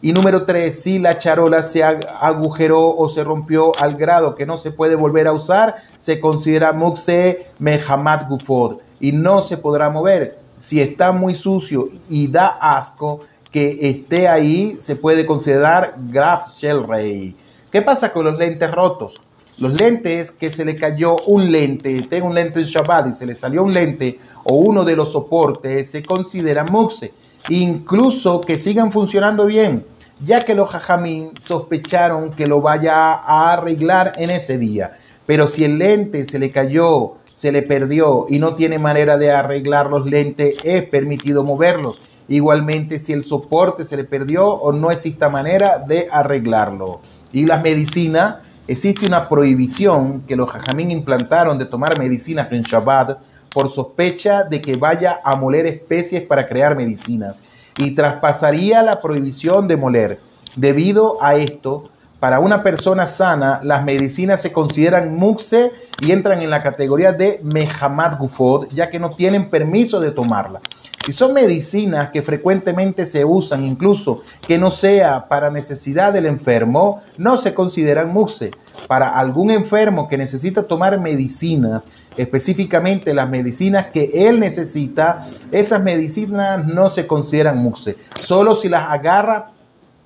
Y 0.01 0.11
número 0.11 0.45
tres, 0.45 0.81
si 0.81 0.99
la 0.99 1.17
charola 1.17 1.63
se 1.63 1.83
agujeró 1.83 2.95
o 2.95 3.09
se 3.09 3.23
rompió 3.23 3.75
al 3.79 3.95
grado 3.95 4.35
que 4.35 4.45
no 4.45 4.57
se 4.57 4.71
puede 4.71 4.95
volver 4.95 5.27
a 5.27 5.31
usar, 5.33 5.75
se 5.97 6.19
considera 6.19 6.73
muxe 6.73 7.47
mehamad 7.59 8.27
gufod 8.29 8.77
y 8.99 9.11
no 9.11 9.41
se 9.41 9.57
podrá 9.57 9.89
mover. 9.89 10.37
Si 10.59 10.81
está 10.81 11.11
muy 11.11 11.33
sucio 11.33 11.89
y 12.09 12.27
da 12.27 12.57
asco 12.59 13.21
que 13.51 13.77
esté 13.81 14.27
ahí, 14.27 14.75
se 14.79 14.95
puede 14.95 15.25
considerar 15.25 15.95
Graf 16.09 16.49
Shellray. 16.49 17.35
¿Qué 17.71 17.81
pasa 17.81 18.11
con 18.11 18.25
los 18.25 18.37
lentes 18.37 18.69
rotos? 18.71 19.19
Los 19.57 19.73
lentes 19.73 20.31
que 20.31 20.49
se 20.49 20.65
le 20.65 20.75
cayó 20.75 21.15
un 21.27 21.49
lente, 21.49 22.05
tengo 22.09 22.27
un 22.27 22.35
lente 22.35 22.59
en 22.59 22.65
Shabbat 22.65 23.07
y 23.07 23.13
se 23.13 23.25
le 23.25 23.33
salió 23.33 23.63
un 23.63 23.73
lente 23.73 24.19
o 24.43 24.55
uno 24.55 24.83
de 24.83 24.97
los 24.97 25.13
soportes, 25.13 25.89
se 25.89 26.03
considera 26.03 26.65
muxe. 26.65 27.13
Incluso 27.49 28.41
que 28.41 28.57
sigan 28.57 28.91
funcionando 28.91 29.45
bien, 29.45 29.85
ya 30.23 30.43
que 30.45 30.55
los 30.55 30.69
jajamín 30.69 31.31
sospecharon 31.41 32.31
que 32.31 32.47
lo 32.47 32.61
vaya 32.61 33.13
a 33.13 33.53
arreglar 33.53 34.13
en 34.17 34.29
ese 34.29 34.57
día. 34.57 34.93
Pero 35.25 35.47
si 35.47 35.63
el 35.63 35.77
lente 35.77 36.23
se 36.23 36.39
le 36.39 36.51
cayó 36.51 37.17
se 37.35 37.51
le 37.51 37.63
perdió 37.63 38.27
y 38.29 38.39
no 38.39 38.55
tiene 38.55 38.79
manera 38.79 39.17
de 39.17 39.29
arreglar 39.29 39.89
los 39.89 40.09
lentes, 40.09 40.57
es 40.63 40.85
permitido 40.85 41.43
moverlos. 41.43 41.99
Igualmente, 42.29 42.97
si 42.97 43.11
el 43.11 43.25
soporte 43.25 43.83
se 43.83 43.97
le 43.97 44.05
perdió 44.05 44.47
o 44.47 44.71
no 44.71 44.89
existe 44.89 45.27
manera 45.27 45.79
de 45.79 46.07
arreglarlo. 46.09 47.01
Y 47.33 47.45
las 47.45 47.61
medicinas, 47.61 48.35
existe 48.69 49.05
una 49.05 49.27
prohibición 49.27 50.21
que 50.21 50.37
los 50.37 50.49
jajamín 50.49 50.91
implantaron 50.91 51.57
de 51.57 51.65
tomar 51.65 51.99
medicinas 51.99 52.49
en 52.53 52.61
Shabbat 52.61 53.17
por 53.55 53.69
sospecha 53.69 54.43
de 54.43 54.59
que 54.59 54.75
vaya 54.75 55.21
a 55.23 55.33
moler 55.37 55.65
especies 55.65 56.23
para 56.23 56.45
crear 56.45 56.75
medicinas. 56.75 57.37
Y 57.77 57.95
traspasaría 57.95 58.83
la 58.83 58.99
prohibición 58.99 59.69
de 59.69 59.77
moler. 59.77 60.19
Debido 60.57 61.23
a 61.23 61.35
esto, 61.35 61.89
para 62.19 62.39
una 62.39 62.63
persona 62.63 63.05
sana, 63.05 63.61
las 63.63 63.85
medicinas 63.85 64.41
se 64.41 64.51
consideran 64.51 65.15
muxe 65.15 65.71
y 66.01 66.11
entran 66.11 66.41
en 66.41 66.49
la 66.49 66.61
categoría 66.61 67.13
de 67.13 67.39
Mehamad 67.43 68.17
Gufod, 68.17 68.67
ya 68.73 68.89
que 68.89 68.99
no 68.99 69.11
tienen 69.15 69.49
permiso 69.49 70.01
de 70.01 70.11
tomarla. 70.11 70.59
Si 71.05 71.11
son 71.11 71.33
medicinas 71.33 72.09
que 72.09 72.23
frecuentemente 72.23 73.05
se 73.05 73.23
usan, 73.23 73.63
incluso 73.63 74.23
que 74.47 74.57
no 74.57 74.71
sea 74.71 75.27
para 75.27 75.51
necesidad 75.51 76.11
del 76.11 76.25
enfermo, 76.25 77.03
no 77.19 77.37
se 77.37 77.53
consideran 77.53 78.11
muxe. 78.11 78.49
Para 78.87 79.09
algún 79.09 79.51
enfermo 79.51 80.07
que 80.07 80.17
necesita 80.17 80.63
tomar 80.63 80.99
medicinas, 80.99 81.87
específicamente 82.17 83.13
las 83.13 83.29
medicinas 83.29 83.85
que 83.93 84.09
él 84.27 84.39
necesita, 84.39 85.27
esas 85.51 85.83
medicinas 85.83 86.65
no 86.65 86.89
se 86.89 87.05
consideran 87.05 87.59
muxe. 87.59 87.97
Solo 88.21 88.55
si 88.55 88.67
las 88.67 88.89
agarra 88.89 89.51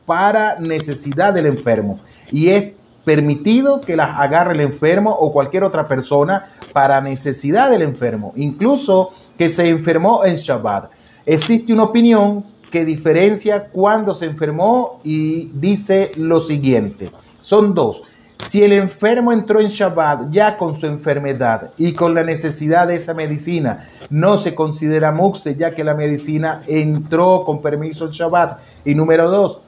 para 0.06 0.60
necesidad 0.60 1.34
del 1.34 1.46
enfermo. 1.46 2.02
Y 2.30 2.50
es 2.50 2.74
permitido 3.10 3.82
que 3.82 3.96
las 3.96 4.20
agarre 4.20 4.54
el 4.54 4.62
enfermo 4.62 5.10
o 5.10 5.34
cualquier 5.34 5.64
otra 5.64 5.88
persona 5.88 6.46
para 6.74 7.02
necesidad 7.02 7.72
del 7.72 7.82
enfermo, 7.82 8.34
incluso 8.36 9.10
que 9.36 9.50
se 9.50 9.68
enfermó 9.68 10.24
en 10.24 10.36
Shabbat. 10.36 10.92
Existe 11.26 11.74
una 11.74 11.86
opinión 11.86 12.44
que 12.70 12.86
diferencia 12.86 13.70
cuando 13.72 14.14
se 14.14 14.26
enfermó 14.26 15.00
y 15.04 15.50
dice 15.56 16.12
lo 16.18 16.40
siguiente. 16.40 17.10
Son 17.42 17.74
dos. 17.74 18.04
Si 18.46 18.64
el 18.64 18.74
enfermo 18.74 19.32
entró 19.34 19.60
en 19.60 19.70
Shabbat 19.70 20.30
ya 20.30 20.56
con 20.56 20.80
su 20.80 20.86
enfermedad 20.86 21.72
y 21.80 21.94
con 21.94 22.14
la 22.14 22.24
necesidad 22.24 22.88
de 22.88 22.96
esa 22.96 23.16
medicina, 23.16 23.90
no 24.12 24.38
se 24.38 24.54
considera 24.54 25.12
muxe 25.12 25.56
ya 25.56 25.74
que 25.74 25.84
la 25.84 25.96
medicina 25.96 26.62
entró 26.68 27.44
con 27.44 27.60
permiso 27.60 28.06
en 28.06 28.12
Shabbat. 28.12 28.60
Y 28.86 28.94
número 28.94 29.32
dos, 29.32 29.62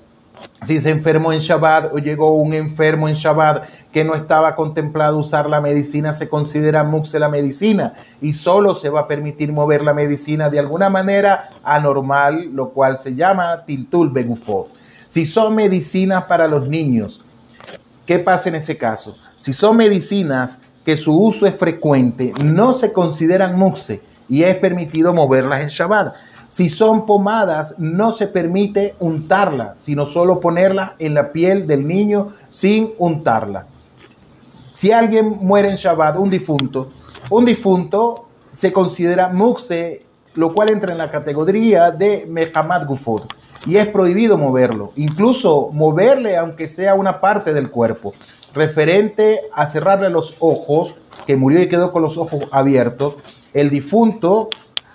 si 0.63 0.79
se 0.79 0.89
enfermó 0.89 1.33
en 1.33 1.39
Shabbat 1.39 1.93
o 1.93 1.97
llegó 1.97 2.35
un 2.35 2.53
enfermo 2.53 3.07
en 3.07 3.15
Shabbat 3.15 3.63
que 3.91 4.03
no 4.03 4.13
estaba 4.15 4.55
contemplado 4.55 5.17
usar 5.17 5.49
la 5.49 5.59
medicina, 5.59 6.13
se 6.13 6.29
considera 6.29 6.83
muxe 6.83 7.17
la 7.19 7.29
medicina 7.29 7.93
y 8.21 8.33
solo 8.33 8.75
se 8.75 8.89
va 8.89 9.01
a 9.01 9.07
permitir 9.07 9.51
mover 9.51 9.81
la 9.81 9.93
medicina 9.93 10.49
de 10.49 10.59
alguna 10.59 10.89
manera 10.89 11.49
anormal, 11.63 12.49
lo 12.53 12.69
cual 12.69 12.97
se 12.97 13.15
llama 13.15 13.65
tiltul 13.65 14.11
begufo. 14.11 14.67
Si 15.07 15.25
son 15.25 15.55
medicinas 15.55 16.25
para 16.25 16.47
los 16.47 16.67
niños, 16.67 17.23
¿qué 18.05 18.19
pasa 18.19 18.49
en 18.49 18.55
ese 18.55 18.77
caso? 18.77 19.17
Si 19.35 19.53
son 19.53 19.77
medicinas 19.77 20.59
que 20.85 20.95
su 20.95 21.17
uso 21.17 21.45
es 21.47 21.55
frecuente, 21.55 22.33
no 22.43 22.73
se 22.73 22.93
consideran 22.93 23.57
muxe 23.57 24.01
y 24.29 24.43
es 24.43 24.55
permitido 24.57 25.13
moverlas 25.13 25.61
en 25.61 25.67
Shabbat. 25.67 26.13
Si 26.51 26.67
son 26.67 27.05
pomadas, 27.05 27.75
no 27.77 28.11
se 28.11 28.27
permite 28.27 28.95
untarla, 28.99 29.73
sino 29.77 30.05
solo 30.05 30.41
ponerla 30.41 30.95
en 30.99 31.13
la 31.13 31.31
piel 31.31 31.65
del 31.65 31.87
niño 31.87 32.33
sin 32.49 32.91
untarla. 32.97 33.67
Si 34.73 34.91
alguien 34.91 35.37
muere 35.41 35.69
en 35.69 35.75
Shabbat, 35.75 36.17
un 36.17 36.29
difunto, 36.29 36.91
un 37.29 37.45
difunto 37.45 38.27
se 38.51 38.73
considera 38.73 39.29
muxe 39.29 40.03
lo 40.33 40.53
cual 40.53 40.69
entra 40.69 40.91
en 40.91 40.97
la 40.97 41.09
categoría 41.09 41.91
de 41.91 42.25
Mehamad 42.27 42.85
Gufod 42.85 43.23
y 43.65 43.77
es 43.77 43.87
prohibido 43.87 44.37
moverlo, 44.37 44.91
incluso 44.95 45.69
moverle 45.71 46.35
aunque 46.35 46.67
sea 46.67 46.95
una 46.95 47.21
parte 47.21 47.53
del 47.53 47.69
cuerpo, 47.69 48.13
referente 48.53 49.41
a 49.53 49.65
cerrarle 49.65 50.09
los 50.09 50.35
ojos, 50.39 50.95
que 51.25 51.35
murió 51.35 51.61
y 51.61 51.69
quedó 51.69 51.91
con 51.91 52.01
los 52.01 52.17
ojos 52.17 52.45
abiertos, 52.51 53.15
el 53.53 53.69
difunto 53.69 54.49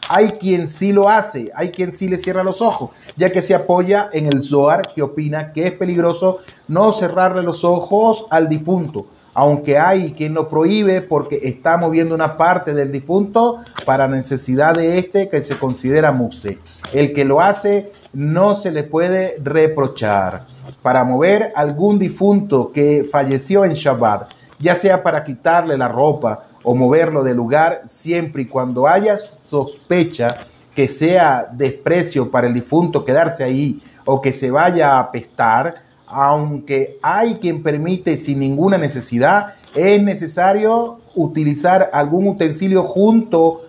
hay 0.09 0.33
quien 0.33 0.69
sí 0.69 0.92
lo 0.92 1.09
hace, 1.09 1.51
hay 1.55 1.71
quien 1.71 1.92
sí 1.92 2.09
le 2.09 2.16
cierra 2.16 2.45
los 2.45 2.62
ojos, 2.62 2.90
ya 3.16 3.31
que 3.31 3.42
se 3.42 3.55
apoya 3.55 4.09
en 4.12 4.27
el 4.27 4.42
Zohar 4.42 4.83
que 4.95 5.03
opina 5.03 5.53
que 5.53 5.66
es 5.66 5.73
peligroso 5.73 6.38
no 6.69 6.92
cerrarle 6.92 7.42
los 7.42 7.64
ojos 7.64 8.27
al 8.31 8.49
difunto, 8.49 9.07
aunque 9.35 9.79
hay 9.79 10.12
quien 10.12 10.35
lo 10.35 10.49
prohíbe 10.49 11.03
porque 11.03 11.40
está 11.42 11.77
moviendo 11.77 12.14
una 12.14 12.37
parte 12.37 12.75
del 12.75 12.90
difunto 12.90 13.59
para 13.85 14.09
necesidad 14.09 14.75
de 14.75 14.99
este 14.99 15.29
que 15.29 15.42
se 15.42 15.59
considera 15.59 16.12
muse. 16.12 16.59
El 16.92 17.12
que 17.12 17.25
lo 17.25 17.40
hace 17.40 17.92
no 18.12 18.55
se 18.55 18.71
le 18.71 18.85
puede 18.85 19.37
reprochar. 19.42 20.47
Para 20.81 21.05
mover 21.05 21.53
algún 21.55 21.99
difunto 21.99 22.73
que 22.73 23.07
falleció 23.11 23.64
en 23.64 23.75
Shabbat, 23.75 24.31
ya 24.59 24.75
sea 24.75 25.03
para 25.03 25.23
quitarle 25.23 25.77
la 25.77 25.88
ropa 25.88 26.45
o 26.68 26.74
moverlo 26.74 27.22
de 27.22 27.33
lugar, 27.33 27.83
siempre 27.85 28.42
y 28.42 28.46
cuando 28.46 28.88
haya 28.88 29.16
sospecha 29.16 30.26
que 30.74 30.88
sea 30.88 31.48
desprecio 31.52 32.29
para 32.29 32.48
el 32.48 32.55
difunto 32.55 33.05
quedarse 33.05 33.44
ahí 33.44 33.81
o 34.05 34.20
que 34.20 34.33
se 34.33 34.50
vaya 34.50 34.94
a 34.94 34.98
apestar, 34.98 35.76
aunque 36.09 36.98
hay 37.02 37.37
quien 37.37 37.62
permite 37.62 38.16
sin 38.16 38.40
ninguna 38.40 38.79
necesidad, 38.79 39.55
es 39.76 40.02
necesario 40.02 40.98
utilizar 41.14 41.88
algún 41.92 42.26
utensilio 42.26 42.83
junto 42.83 43.62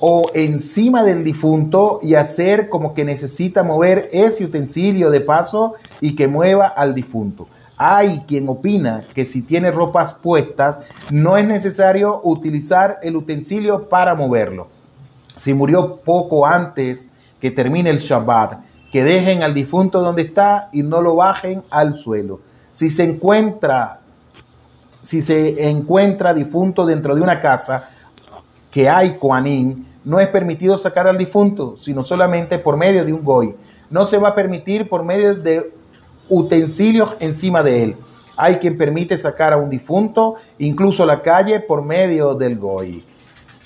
o 0.00 0.32
encima 0.34 1.04
del 1.04 1.22
difunto 1.22 2.00
y 2.02 2.16
hacer 2.16 2.68
como 2.68 2.94
que 2.94 3.04
necesita 3.04 3.62
mover 3.62 4.08
ese 4.12 4.44
utensilio 4.44 5.10
de 5.10 5.20
paso 5.20 5.74
y 6.00 6.16
que 6.16 6.26
mueva 6.26 6.66
al 6.66 6.96
difunto. 6.96 7.46
Hay 7.76 8.24
quien 8.26 8.48
opina 8.48 9.04
que 9.14 9.24
si 9.24 9.42
tiene 9.42 9.70
ropas 9.70 10.12
puestas 10.12 10.80
no 11.10 11.36
es 11.36 11.44
necesario 11.44 12.20
utilizar 12.22 12.98
el 13.02 13.16
utensilio 13.16 13.88
para 13.88 14.14
moverlo. 14.14 14.68
Si 15.36 15.52
murió 15.54 15.96
poco 15.96 16.46
antes 16.46 17.08
que 17.40 17.50
termine 17.50 17.90
el 17.90 17.98
Shabbat, 17.98 18.60
que 18.92 19.02
dejen 19.02 19.42
al 19.42 19.54
difunto 19.54 20.00
donde 20.00 20.22
está 20.22 20.68
y 20.72 20.84
no 20.84 21.00
lo 21.00 21.16
bajen 21.16 21.64
al 21.70 21.96
suelo. 21.98 22.40
Si 22.70 22.90
se 22.90 23.02
encuentra, 23.02 24.00
si 25.00 25.20
se 25.20 25.68
encuentra 25.68 26.32
difunto 26.32 26.86
dentro 26.86 27.16
de 27.16 27.20
una 27.20 27.40
casa 27.40 27.88
que 28.70 28.88
hay 28.88 29.16
Koanim, 29.16 29.84
no 30.04 30.20
es 30.20 30.28
permitido 30.28 30.76
sacar 30.76 31.08
al 31.08 31.18
difunto, 31.18 31.76
sino 31.80 32.04
solamente 32.04 32.58
por 32.58 32.76
medio 32.76 33.04
de 33.04 33.12
un 33.12 33.24
goy. 33.24 33.56
No 33.90 34.04
se 34.04 34.18
va 34.18 34.28
a 34.28 34.34
permitir 34.34 34.88
por 34.88 35.02
medio 35.02 35.34
de 35.34 35.72
utensilios 36.28 37.16
encima 37.20 37.62
de 37.62 37.84
él. 37.84 37.96
Hay 38.36 38.56
quien 38.56 38.76
permite 38.76 39.16
sacar 39.16 39.52
a 39.52 39.56
un 39.56 39.70
difunto, 39.70 40.36
incluso 40.58 41.04
a 41.04 41.06
la 41.06 41.22
calle, 41.22 41.60
por 41.60 41.82
medio 41.82 42.34
del 42.34 42.58
goy. 42.58 43.04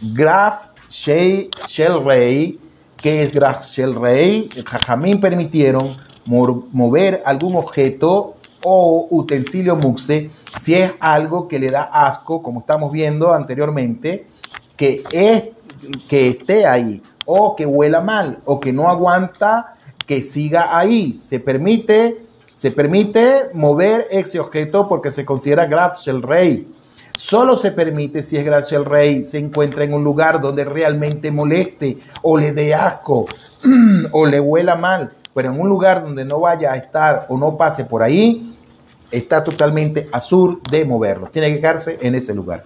Graf 0.00 0.66
Shell 0.88 2.04
Rey 2.04 2.58
que 3.00 3.22
es 3.22 3.32
gracias 3.32 3.86
al 3.86 3.94
rey, 3.94 4.48
Jajamín 4.66 5.20
permitieron 5.20 5.96
mover 6.26 7.22
algún 7.24 7.56
objeto 7.56 8.34
o 8.62 9.06
utensilio 9.10 9.76
muxe 9.76 10.30
si 10.60 10.74
es 10.74 10.92
algo 11.00 11.48
que 11.48 11.58
le 11.58 11.68
da 11.68 11.84
asco, 11.84 12.42
como 12.42 12.60
estamos 12.60 12.92
viendo 12.92 13.32
anteriormente, 13.32 14.26
que, 14.76 15.04
es, 15.12 15.48
que 16.08 16.28
esté 16.28 16.66
ahí, 16.66 17.02
o 17.24 17.54
que 17.54 17.64
huela 17.64 18.00
mal, 18.00 18.40
o 18.44 18.58
que 18.58 18.72
no 18.72 18.88
aguanta 18.88 19.76
que 20.06 20.20
siga 20.22 20.76
ahí. 20.76 21.14
Se 21.14 21.38
permite, 21.38 22.26
se 22.58 22.72
permite 22.72 23.50
mover 23.54 24.08
ese 24.10 24.40
objeto 24.40 24.88
porque 24.88 25.12
se 25.12 25.24
considera 25.24 25.66
gracias 25.66 26.12
al 26.12 26.22
rey. 26.22 26.66
Solo 27.14 27.54
se 27.54 27.70
permite 27.70 28.20
si 28.20 28.36
es 28.36 28.44
gracia 28.44 28.78
al 28.78 28.84
rey 28.84 29.24
se 29.24 29.38
encuentra 29.38 29.84
en 29.84 29.94
un 29.94 30.02
lugar 30.02 30.40
donde 30.40 30.64
realmente 30.64 31.30
moleste 31.30 31.98
o 32.20 32.36
le 32.36 32.50
dé 32.50 32.74
asco 32.74 33.26
o 34.10 34.26
le 34.26 34.40
huela 34.40 34.74
mal, 34.74 35.12
pero 35.32 35.52
en 35.52 35.60
un 35.60 35.68
lugar 35.68 36.02
donde 36.02 36.24
no 36.24 36.40
vaya 36.40 36.72
a 36.72 36.76
estar 36.76 37.26
o 37.28 37.38
no 37.38 37.56
pase 37.56 37.84
por 37.84 38.02
ahí, 38.02 38.56
está 39.12 39.44
totalmente 39.44 40.08
azul 40.10 40.60
de 40.68 40.84
moverlo. 40.84 41.28
Tiene 41.28 41.54
que 41.54 41.60
quedarse 41.60 41.96
en 42.02 42.16
ese 42.16 42.34
lugar. 42.34 42.64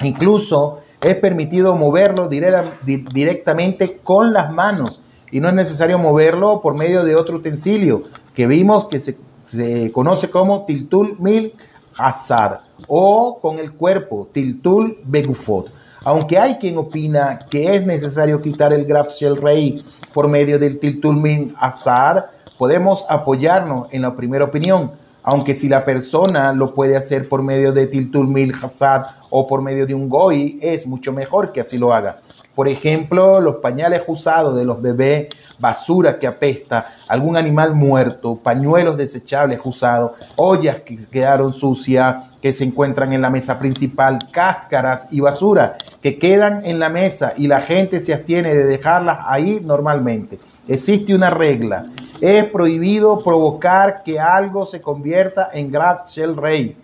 Incluso 0.00 0.80
es 1.00 1.14
permitido 1.14 1.76
moverlo 1.76 2.28
directamente 2.28 3.98
con 4.02 4.32
las 4.32 4.50
manos 4.50 5.00
y 5.32 5.40
no 5.40 5.48
es 5.48 5.54
necesario 5.54 5.98
moverlo 5.98 6.60
por 6.60 6.76
medio 6.76 7.02
de 7.02 7.16
otro 7.16 7.38
utensilio 7.38 8.02
que 8.34 8.46
vimos 8.46 8.84
que 8.84 9.00
se, 9.00 9.16
se 9.44 9.90
conoce 9.90 10.30
como 10.30 10.64
tiltul 10.64 11.16
mil 11.18 11.52
Hazard 11.96 12.60
o 12.88 13.38
con 13.40 13.58
el 13.58 13.72
cuerpo, 13.72 14.28
Tiltul 14.32 14.98
Begufot. 15.04 15.70
Aunque 16.04 16.38
hay 16.38 16.56
quien 16.56 16.78
opina 16.78 17.38
que 17.50 17.74
es 17.74 17.86
necesario 17.86 18.40
quitar 18.42 18.72
el 18.72 18.84
Graf 18.84 19.12
Rey 19.40 19.82
por 20.12 20.28
medio 20.28 20.58
del 20.58 20.78
Tiltul 20.78 21.16
Min 21.16 21.54
Hazard, 21.58 22.24
podemos 22.58 23.04
apoyarnos 23.08 23.86
en 23.92 24.02
la 24.02 24.16
primera 24.16 24.44
opinión. 24.44 24.90
Aunque 25.22 25.54
si 25.54 25.68
la 25.68 25.84
persona 25.84 26.52
lo 26.52 26.74
puede 26.74 26.96
hacer 26.96 27.28
por 27.28 27.42
medio 27.42 27.72
de 27.72 27.86
Tiltul 27.86 28.26
Mil 28.26 28.52
Hazard 28.60 29.06
o 29.30 29.46
por 29.46 29.62
medio 29.62 29.86
de 29.86 29.94
un 29.94 30.08
Goi, 30.08 30.58
es 30.60 30.84
mucho 30.84 31.12
mejor 31.12 31.52
que 31.52 31.60
así 31.60 31.78
lo 31.78 31.94
haga. 31.94 32.18
Por 32.54 32.68
ejemplo, 32.68 33.40
los 33.40 33.56
pañales 33.56 34.02
usados 34.06 34.54
de 34.56 34.64
los 34.64 34.82
bebés, 34.82 35.28
basura 35.58 36.18
que 36.18 36.26
apesta, 36.26 36.94
algún 37.08 37.36
animal 37.36 37.74
muerto, 37.74 38.36
pañuelos 38.36 38.96
desechables 38.96 39.58
usados, 39.64 40.12
ollas 40.36 40.80
que 40.80 40.98
quedaron 41.10 41.54
sucias, 41.54 42.30
que 42.42 42.52
se 42.52 42.64
encuentran 42.64 43.12
en 43.14 43.22
la 43.22 43.30
mesa 43.30 43.58
principal, 43.58 44.18
cáscaras 44.30 45.08
y 45.10 45.20
basura 45.20 45.76
que 46.02 46.18
quedan 46.18 46.66
en 46.66 46.78
la 46.78 46.88
mesa 46.88 47.32
y 47.36 47.46
la 47.46 47.60
gente 47.60 48.00
se 48.00 48.12
abstiene 48.12 48.54
de 48.54 48.66
dejarlas 48.66 49.18
ahí 49.26 49.60
normalmente. 49.64 50.38
Existe 50.68 51.14
una 51.14 51.30
regla. 51.30 51.86
Es 52.20 52.44
prohibido 52.44 53.22
provocar 53.22 54.02
que 54.02 54.20
algo 54.20 54.66
se 54.66 54.80
convierta 54.80 55.48
en 55.52 55.70
Graf 55.70 56.06
Shell 56.06 56.36
Rey 56.36 56.76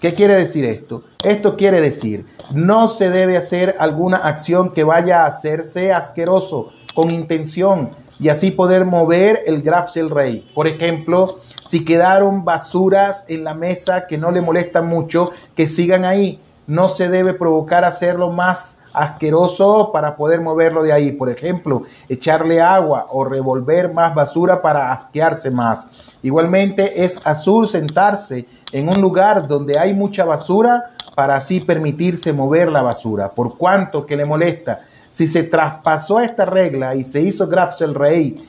¿Qué 0.00 0.14
quiere 0.14 0.36
decir 0.36 0.64
esto? 0.64 1.02
Esto 1.24 1.56
quiere 1.56 1.80
decir, 1.80 2.24
no 2.52 2.86
se 2.86 3.10
debe 3.10 3.36
hacer 3.36 3.74
alguna 3.80 4.18
acción 4.18 4.72
que 4.72 4.84
vaya 4.84 5.24
a 5.24 5.26
hacerse 5.26 5.92
asqueroso 5.92 6.70
con 6.94 7.10
intención 7.10 7.90
y 8.20 8.28
así 8.28 8.52
poder 8.52 8.84
mover 8.84 9.40
el 9.46 9.60
graf 9.60 9.92
del 9.94 10.10
rey. 10.10 10.48
Por 10.54 10.68
ejemplo, 10.68 11.40
si 11.64 11.84
quedaron 11.84 12.44
basuras 12.44 13.24
en 13.26 13.42
la 13.42 13.54
mesa 13.54 14.06
que 14.06 14.18
no 14.18 14.30
le 14.30 14.40
molestan 14.40 14.86
mucho, 14.86 15.32
que 15.56 15.66
sigan 15.66 16.04
ahí. 16.04 16.40
No 16.68 16.86
se 16.86 17.08
debe 17.08 17.34
provocar 17.34 17.84
hacerlo 17.84 18.30
más 18.30 18.77
asqueroso 18.92 19.90
para 19.92 20.16
poder 20.16 20.40
moverlo 20.40 20.82
de 20.82 20.92
ahí. 20.92 21.12
Por 21.12 21.30
ejemplo, 21.30 21.82
echarle 22.08 22.60
agua 22.60 23.06
o 23.10 23.24
revolver 23.24 23.92
más 23.92 24.14
basura 24.14 24.60
para 24.62 24.92
asquearse 24.92 25.50
más. 25.50 25.86
Igualmente 26.22 27.04
es 27.04 27.24
azul 27.26 27.68
sentarse 27.68 28.46
en 28.72 28.88
un 28.88 29.00
lugar 29.00 29.46
donde 29.46 29.78
hay 29.78 29.94
mucha 29.94 30.24
basura 30.24 30.90
para 31.14 31.36
así 31.36 31.60
permitirse 31.60 32.32
mover 32.32 32.70
la 32.70 32.82
basura, 32.82 33.30
por 33.30 33.56
cuanto 33.56 34.06
que 34.06 34.16
le 34.16 34.24
molesta. 34.24 34.82
Si 35.08 35.26
se 35.26 35.44
traspasó 35.44 36.20
esta 36.20 36.44
regla 36.44 36.94
y 36.94 37.02
se 37.02 37.20
hizo 37.22 37.48
el 37.80 37.94
Rey 37.94 38.46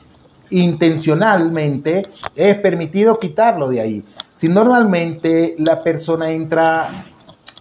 intencionalmente, 0.50 2.02
es 2.34 2.56
permitido 2.56 3.18
quitarlo 3.18 3.68
de 3.68 3.80
ahí. 3.80 4.04
Si 4.30 4.48
normalmente 4.48 5.54
la 5.58 5.82
persona 5.82 6.30
entra 6.30 6.88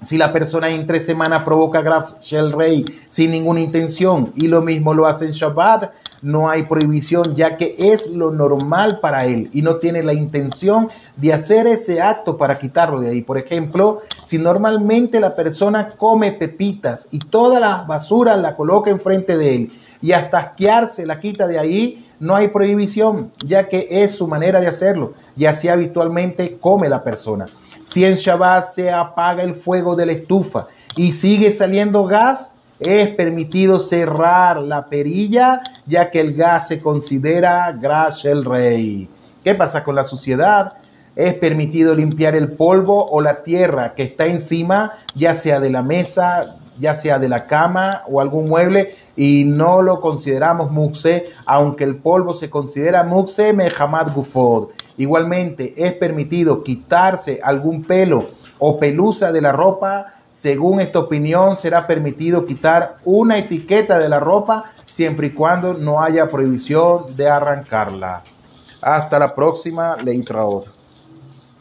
si 0.03 0.17
la 0.17 0.31
persona 0.31 0.69
en 0.69 0.85
tres 0.85 1.05
semanas 1.05 1.43
provoca 1.43 1.81
Graf 1.81 2.19
Shell 2.19 2.53
Rey 2.53 2.85
sin 3.07 3.31
ninguna 3.31 3.61
intención 3.61 4.31
y 4.35 4.47
lo 4.47 4.61
mismo 4.61 4.93
lo 4.93 5.05
hace 5.05 5.25
en 5.25 5.31
Shabbat, 5.31 5.91
no 6.21 6.49
hay 6.49 6.63
prohibición 6.63 7.35
ya 7.35 7.57
que 7.57 7.75
es 7.77 8.07
lo 8.07 8.31
normal 8.31 8.99
para 9.01 9.25
él 9.25 9.49
y 9.53 9.61
no 9.61 9.77
tiene 9.77 10.03
la 10.03 10.13
intención 10.13 10.89
de 11.15 11.33
hacer 11.33 11.67
ese 11.67 12.01
acto 12.01 12.37
para 12.37 12.57
quitarlo 12.57 12.99
de 12.99 13.09
ahí. 13.09 13.21
Por 13.21 13.37
ejemplo, 13.37 14.01
si 14.23 14.37
normalmente 14.37 15.19
la 15.19 15.35
persona 15.35 15.91
come 15.97 16.31
pepitas 16.31 17.07
y 17.11 17.19
toda 17.19 17.59
la 17.59 17.83
basura 17.83 18.35
la 18.37 18.55
coloca 18.55 18.89
enfrente 18.89 19.37
de 19.37 19.55
él 19.55 19.71
y 20.01 20.11
hasta 20.13 20.39
asquearse 20.39 21.05
la 21.05 21.19
quita 21.19 21.47
de 21.47 21.59
ahí, 21.59 22.05
no 22.19 22.35
hay 22.35 22.49
prohibición, 22.49 23.31
ya 23.45 23.69
que 23.69 23.87
es 23.89 24.11
su 24.11 24.27
manera 24.27 24.59
de 24.59 24.67
hacerlo 24.67 25.13
y 25.37 25.45
así 25.45 25.69
habitualmente 25.69 26.57
come 26.59 26.89
la 26.89 27.03
persona. 27.03 27.45
Si 27.89 28.05
en 28.05 28.13
Shabbat 28.13 28.65
se 28.65 28.91
apaga 28.91 29.41
el 29.41 29.55
fuego 29.55 29.95
de 29.95 30.05
la 30.05 30.11
estufa 30.11 30.67
y 30.95 31.11
sigue 31.11 31.49
saliendo 31.49 32.03
gas, 32.03 32.53
es 32.79 33.07
permitido 33.15 33.79
cerrar 33.79 34.57
la 34.57 34.85
perilla, 34.85 35.61
ya 35.87 36.11
que 36.11 36.19
el 36.19 36.35
gas 36.35 36.67
se 36.67 36.83
considera 36.83 37.71
gras 37.71 38.25
el 38.25 38.45
rey. 38.45 39.09
¿Qué 39.43 39.55
pasa 39.55 39.83
con 39.83 39.95
la 39.95 40.03
suciedad? 40.03 40.73
Es 41.15 41.33
permitido 41.33 41.95
limpiar 41.95 42.35
el 42.35 42.51
polvo 42.51 43.09
o 43.09 43.21
la 43.21 43.41
tierra 43.41 43.95
que 43.95 44.03
está 44.03 44.27
encima, 44.27 44.91
ya 45.15 45.33
sea 45.33 45.59
de 45.59 45.71
la 45.71 45.81
mesa, 45.81 46.57
ya 46.79 46.93
sea 46.93 47.17
de 47.17 47.27
la 47.27 47.47
cama 47.47 48.03
o 48.07 48.21
algún 48.21 48.49
mueble, 48.49 48.97
y 49.17 49.45
no 49.45 49.81
lo 49.81 49.99
consideramos 49.99 50.69
muxe, 50.69 51.25
aunque 51.47 51.85
el 51.85 51.95
polvo 51.95 52.35
se 52.35 52.51
considera 52.51 53.01
muxe 53.03 53.51
mehamad 53.51 54.13
gufod. 54.13 54.69
Igualmente, 54.99 55.73
es 55.77 55.93
permitido 55.93 56.61
quitarse 56.61 57.39
algún 57.41 57.85
pelo 57.85 58.31
o 58.59 58.77
pelusa 58.77 59.31
de 59.31 59.39
la 59.39 59.53
ropa. 59.53 60.13
Según 60.29 60.81
esta 60.81 60.99
opinión, 60.99 61.55
será 61.55 61.87
permitido 61.87 62.45
quitar 62.45 62.97
una 63.05 63.37
etiqueta 63.37 63.97
de 63.97 64.09
la 64.09 64.19
ropa 64.19 64.65
siempre 64.85 65.27
y 65.27 65.31
cuando 65.31 65.73
no 65.73 66.01
haya 66.01 66.29
prohibición 66.29 67.15
de 67.15 67.29
arrancarla. 67.29 68.23
Hasta 68.81 69.19
la 69.19 69.33
próxima, 69.33 69.95
Leitraod. 69.95 70.78